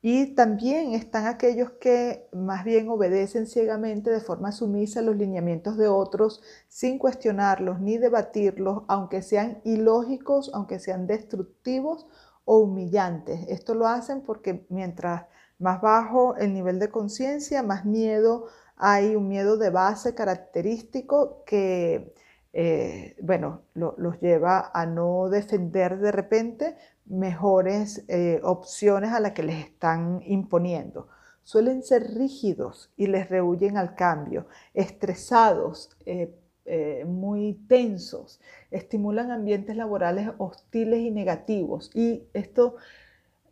y 0.00 0.34
también 0.34 0.94
están 0.94 1.26
aquellos 1.26 1.72
que 1.72 2.28
más 2.32 2.64
bien 2.64 2.88
obedecen 2.88 3.46
ciegamente 3.46 4.10
de 4.10 4.20
forma 4.20 4.52
sumisa 4.52 5.02
los 5.02 5.16
lineamientos 5.16 5.76
de 5.76 5.88
otros 5.88 6.40
sin 6.68 6.98
cuestionarlos 6.98 7.80
ni 7.80 7.98
debatirlos, 7.98 8.84
aunque 8.86 9.22
sean 9.22 9.60
ilógicos, 9.64 10.50
aunque 10.54 10.78
sean 10.78 11.06
destructivos 11.08 12.06
o 12.44 12.58
humillantes. 12.58 13.46
Esto 13.48 13.74
lo 13.74 13.88
hacen 13.88 14.22
porque 14.22 14.64
mientras 14.68 15.26
más 15.58 15.80
bajo 15.80 16.36
el 16.36 16.54
nivel 16.54 16.78
de 16.78 16.90
conciencia, 16.90 17.62
más 17.64 17.84
miedo 17.84 18.46
hay, 18.78 19.16
un 19.16 19.28
miedo 19.28 19.56
de 19.56 19.70
base 19.70 20.14
característico 20.14 21.42
que, 21.44 22.14
eh, 22.52 23.16
bueno, 23.20 23.62
los 23.74 24.20
lleva 24.20 24.70
a 24.72 24.86
no 24.86 25.28
defender 25.28 25.98
de 25.98 26.12
repente 26.12 26.76
mejores 27.08 28.04
eh, 28.08 28.40
opciones 28.42 29.12
a 29.12 29.20
las 29.20 29.32
que 29.32 29.42
les 29.42 29.64
están 29.64 30.22
imponiendo. 30.26 31.08
Suelen 31.42 31.82
ser 31.82 32.14
rígidos 32.14 32.90
y 32.96 33.06
les 33.06 33.28
rehuyen 33.28 33.76
al 33.76 33.94
cambio, 33.94 34.46
estresados, 34.74 35.90
eh, 36.04 36.34
eh, 36.66 37.04
muy 37.06 37.54
tensos, 37.66 38.40
estimulan 38.70 39.30
ambientes 39.30 39.74
laborales 39.74 40.28
hostiles 40.36 41.00
y 41.00 41.10
negativos. 41.10 41.90
Y 41.94 42.24
esto, 42.34 42.76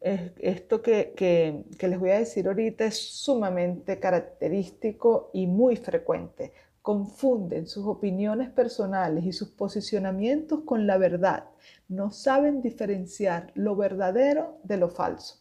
esto 0.00 0.82
que, 0.82 1.14
que 1.16 1.88
les 1.88 1.98
voy 1.98 2.10
a 2.10 2.18
decir 2.18 2.46
ahorita 2.46 2.84
es 2.84 2.98
sumamente 2.98 3.98
característico 3.98 5.30
y 5.32 5.46
muy 5.46 5.76
frecuente 5.76 6.52
confunden 6.86 7.66
sus 7.66 7.84
opiniones 7.84 8.48
personales 8.48 9.24
y 9.24 9.32
sus 9.32 9.48
posicionamientos 9.48 10.60
con 10.60 10.86
la 10.86 10.98
verdad. 10.98 11.46
No 11.88 12.10
saben 12.10 12.62
diferenciar 12.62 13.52
lo 13.54 13.76
verdadero 13.76 14.58
de 14.64 14.76
lo 14.76 14.88
falso. 14.88 15.36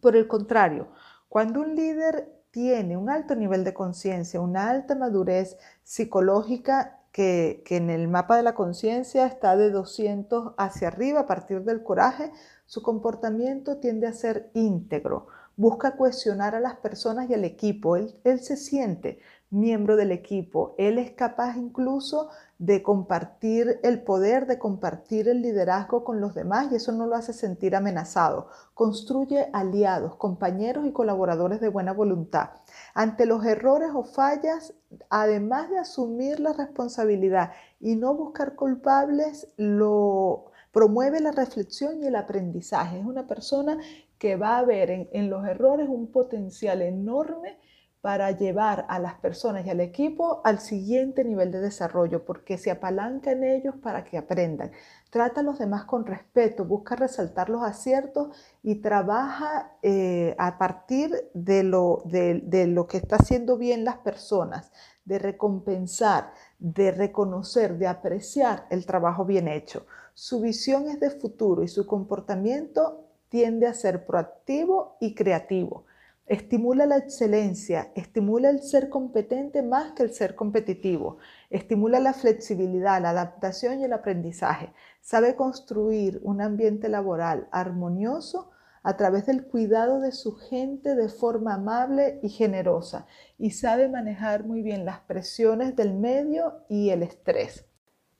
Por 0.00 0.16
el 0.16 0.26
contrario, 0.26 0.88
cuando 1.28 1.60
un 1.60 1.74
líder 1.74 2.32
tiene 2.50 2.96
un 2.96 3.10
alto 3.10 3.36
nivel 3.36 3.64
de 3.64 3.74
conciencia, 3.74 4.40
una 4.40 4.70
alta 4.70 4.94
madurez 4.94 5.58
psicológica 5.84 6.98
que, 7.12 7.62
que, 7.66 7.76
en 7.76 7.90
el 7.90 8.08
mapa 8.08 8.36
de 8.36 8.42
la 8.42 8.54
conciencia 8.54 9.26
está 9.26 9.56
de 9.56 9.70
200 9.70 10.54
hacia 10.56 10.88
arriba 10.88 11.20
a 11.20 11.26
partir 11.26 11.62
del 11.64 11.82
coraje, 11.82 12.32
su 12.66 12.82
comportamiento 12.82 13.78
tiende 13.78 14.06
a 14.06 14.12
ser 14.12 14.50
íntegro, 14.54 15.26
busca 15.56 15.96
cohesionar 15.96 16.54
a 16.54 16.60
las 16.60 16.76
personas 16.76 17.28
y 17.28 17.34
al 17.34 17.44
equipo, 17.44 17.96
él, 17.96 18.14
él 18.24 18.40
se 18.40 18.56
siente 18.56 19.18
miembro 19.50 19.96
del 19.96 20.12
equipo. 20.12 20.74
Él 20.78 20.98
es 20.98 21.10
capaz 21.10 21.56
incluso 21.56 22.28
de 22.58 22.82
compartir 22.82 23.80
el 23.82 24.02
poder, 24.02 24.46
de 24.46 24.58
compartir 24.58 25.28
el 25.28 25.42
liderazgo 25.42 26.04
con 26.04 26.20
los 26.20 26.34
demás 26.34 26.70
y 26.70 26.76
eso 26.76 26.92
no 26.92 27.06
lo 27.06 27.16
hace 27.16 27.32
sentir 27.32 27.74
amenazado. 27.74 28.48
Construye 28.74 29.48
aliados, 29.52 30.14
compañeros 30.16 30.86
y 30.86 30.92
colaboradores 30.92 31.60
de 31.60 31.68
buena 31.68 31.92
voluntad. 31.92 32.50
Ante 32.94 33.26
los 33.26 33.44
errores 33.44 33.90
o 33.94 34.04
fallas, 34.04 34.74
además 35.08 35.70
de 35.70 35.78
asumir 35.78 36.38
la 36.38 36.52
responsabilidad 36.52 37.52
y 37.80 37.96
no 37.96 38.14
buscar 38.14 38.54
culpables, 38.54 39.48
lo 39.56 40.46
promueve 40.70 41.20
la 41.20 41.32
reflexión 41.32 42.02
y 42.02 42.06
el 42.06 42.14
aprendizaje. 42.14 43.00
Es 43.00 43.04
una 43.04 43.26
persona 43.26 43.78
que 44.18 44.36
va 44.36 44.58
a 44.58 44.64
ver 44.64 44.90
en, 44.90 45.08
en 45.12 45.30
los 45.30 45.46
errores 45.46 45.88
un 45.88 46.12
potencial 46.12 46.82
enorme 46.82 47.58
para 48.00 48.30
llevar 48.30 48.86
a 48.88 48.98
las 48.98 49.14
personas 49.14 49.66
y 49.66 49.70
al 49.70 49.80
equipo 49.80 50.40
al 50.44 50.58
siguiente 50.58 51.22
nivel 51.22 51.50
de 51.50 51.60
desarrollo, 51.60 52.24
porque 52.24 52.56
se 52.56 52.70
apalanca 52.70 53.32
en 53.32 53.44
ellos 53.44 53.74
para 53.82 54.04
que 54.04 54.16
aprendan. 54.16 54.72
Trata 55.10 55.40
a 55.40 55.44
los 55.44 55.58
demás 55.58 55.84
con 55.84 56.06
respeto, 56.06 56.64
busca 56.64 56.96
resaltar 56.96 57.50
los 57.50 57.62
aciertos 57.62 58.34
y 58.62 58.76
trabaja 58.76 59.72
eh, 59.82 60.34
a 60.38 60.56
partir 60.56 61.30
de 61.34 61.62
lo, 61.62 62.02
de 62.06 62.66
lo 62.68 62.86
que 62.86 62.96
está 62.96 63.16
haciendo 63.16 63.58
bien 63.58 63.84
las 63.84 63.98
personas, 63.98 64.72
de 65.04 65.18
recompensar, 65.18 66.32
de 66.58 66.92
reconocer, 66.92 67.76
de 67.76 67.86
apreciar 67.86 68.66
el 68.70 68.86
trabajo 68.86 69.26
bien 69.26 69.46
hecho. 69.46 69.84
Su 70.14 70.40
visión 70.40 70.88
es 70.88 71.00
de 71.00 71.10
futuro 71.10 71.62
y 71.62 71.68
su 71.68 71.86
comportamiento 71.86 73.04
tiende 73.28 73.66
a 73.66 73.74
ser 73.74 74.06
proactivo 74.06 74.96
y 75.00 75.14
creativo 75.14 75.84
Estimula 76.30 76.86
la 76.86 76.96
excelencia, 76.96 77.90
estimula 77.96 78.50
el 78.50 78.62
ser 78.62 78.88
competente 78.88 79.64
más 79.64 79.94
que 79.94 80.04
el 80.04 80.14
ser 80.14 80.36
competitivo, 80.36 81.18
estimula 81.50 81.98
la 81.98 82.12
flexibilidad, 82.12 83.02
la 83.02 83.10
adaptación 83.10 83.80
y 83.80 83.84
el 83.84 83.92
aprendizaje. 83.92 84.72
Sabe 85.00 85.34
construir 85.34 86.20
un 86.22 86.40
ambiente 86.40 86.88
laboral 86.88 87.48
armonioso 87.50 88.52
a 88.84 88.96
través 88.96 89.26
del 89.26 89.44
cuidado 89.44 89.98
de 89.98 90.12
su 90.12 90.36
gente 90.36 90.94
de 90.94 91.08
forma 91.08 91.54
amable 91.54 92.20
y 92.22 92.28
generosa 92.28 93.08
y 93.36 93.50
sabe 93.50 93.88
manejar 93.88 94.44
muy 94.44 94.62
bien 94.62 94.84
las 94.84 95.00
presiones 95.00 95.74
del 95.74 95.94
medio 95.94 96.64
y 96.68 96.90
el 96.90 97.02
estrés. 97.02 97.66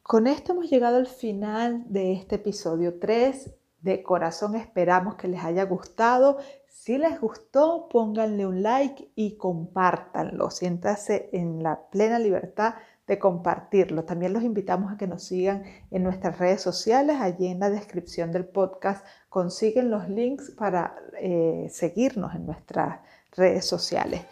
Con 0.03 0.27
esto 0.27 0.51
hemos 0.51 0.69
llegado 0.69 0.97
al 0.97 1.07
final 1.07 1.85
de 1.87 2.15
este 2.15 2.35
episodio 2.35 2.99
3. 2.99 3.55
De 3.83 4.03
corazón 4.03 4.57
esperamos 4.57 5.15
que 5.15 5.29
les 5.29 5.43
haya 5.43 5.65
gustado. 5.65 6.39
Si 6.69 6.99
les 6.99 7.21
gustó, 7.21 7.89
pónganle 7.89 8.47
un 8.47 8.63
like 8.63 9.11
y 9.15 9.37
compártanlo. 9.37 10.51
Siéntase 10.51 11.31
en 11.33 11.63
la 11.63 11.89
plena 11.91 12.19
libertad 12.19 12.75
de 13.07 13.19
compartirlo. 13.19 14.05
También 14.05 14.33
los 14.33 14.43
invitamos 14.45 14.93
a 14.93 14.97
que 14.97 15.07
nos 15.07 15.25
sigan 15.25 15.65
en 15.91 16.03
nuestras 16.03 16.39
redes 16.39 16.61
sociales. 16.61 17.17
Allí 17.21 17.49
en 17.49 17.59
la 17.59 17.71
descripción 17.71 18.33
del 18.33 18.45
podcast 18.45 19.05
consiguen 19.29 19.91
los 19.91 20.09
links 20.09 20.51
para 20.53 20.95
eh, 21.21 21.67
seguirnos 21.71 22.35
en 22.35 22.47
nuestras 22.47 23.01
redes 23.33 23.67
sociales. 23.67 24.23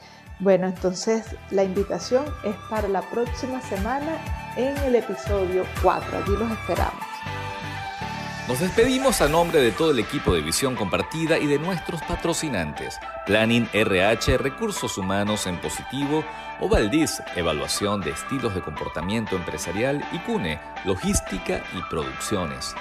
Bueno, 0.41 0.69
entonces 0.69 1.25
la 1.51 1.65
invitación 1.65 2.25
es 2.45 2.55
para 2.71 2.87
la 2.87 3.03
próxima 3.03 3.61
semana 3.63 4.17
en 4.57 4.77
el 4.85 4.95
episodio 4.95 5.65
4. 5.83 6.19
Allí 6.19 6.37
los 6.37 6.51
esperamos. 6.53 7.08
Nos 8.49 8.61
despedimos 8.61 9.21
a 9.21 9.29
nombre 9.29 9.61
de 9.61 9.73
todo 9.73 9.91
el 9.91 9.99
equipo 9.99 10.33
de 10.33 10.41
Visión 10.41 10.75
Compartida 10.75 11.39
y 11.39 11.47
de 11.47 11.59
nuestros 11.59 12.01
patrocinantes, 12.01 12.99
Planning 13.27 13.69
RH, 13.75 14.39
Recursos 14.39 14.97
Humanos 14.97 15.47
en 15.47 15.59
Positivo, 15.59 16.25
Ovaldis, 16.59 17.23
Evaluación 17.37 18.01
de 18.01 18.13
Estilos 18.13 18.55
de 18.55 18.63
Comportamiento 18.63 19.37
Empresarial 19.37 20.03
y 20.13 20.19
CUNE, 20.21 20.59
Logística 20.87 21.63
y 21.75 21.83
Producciones. 21.91 22.75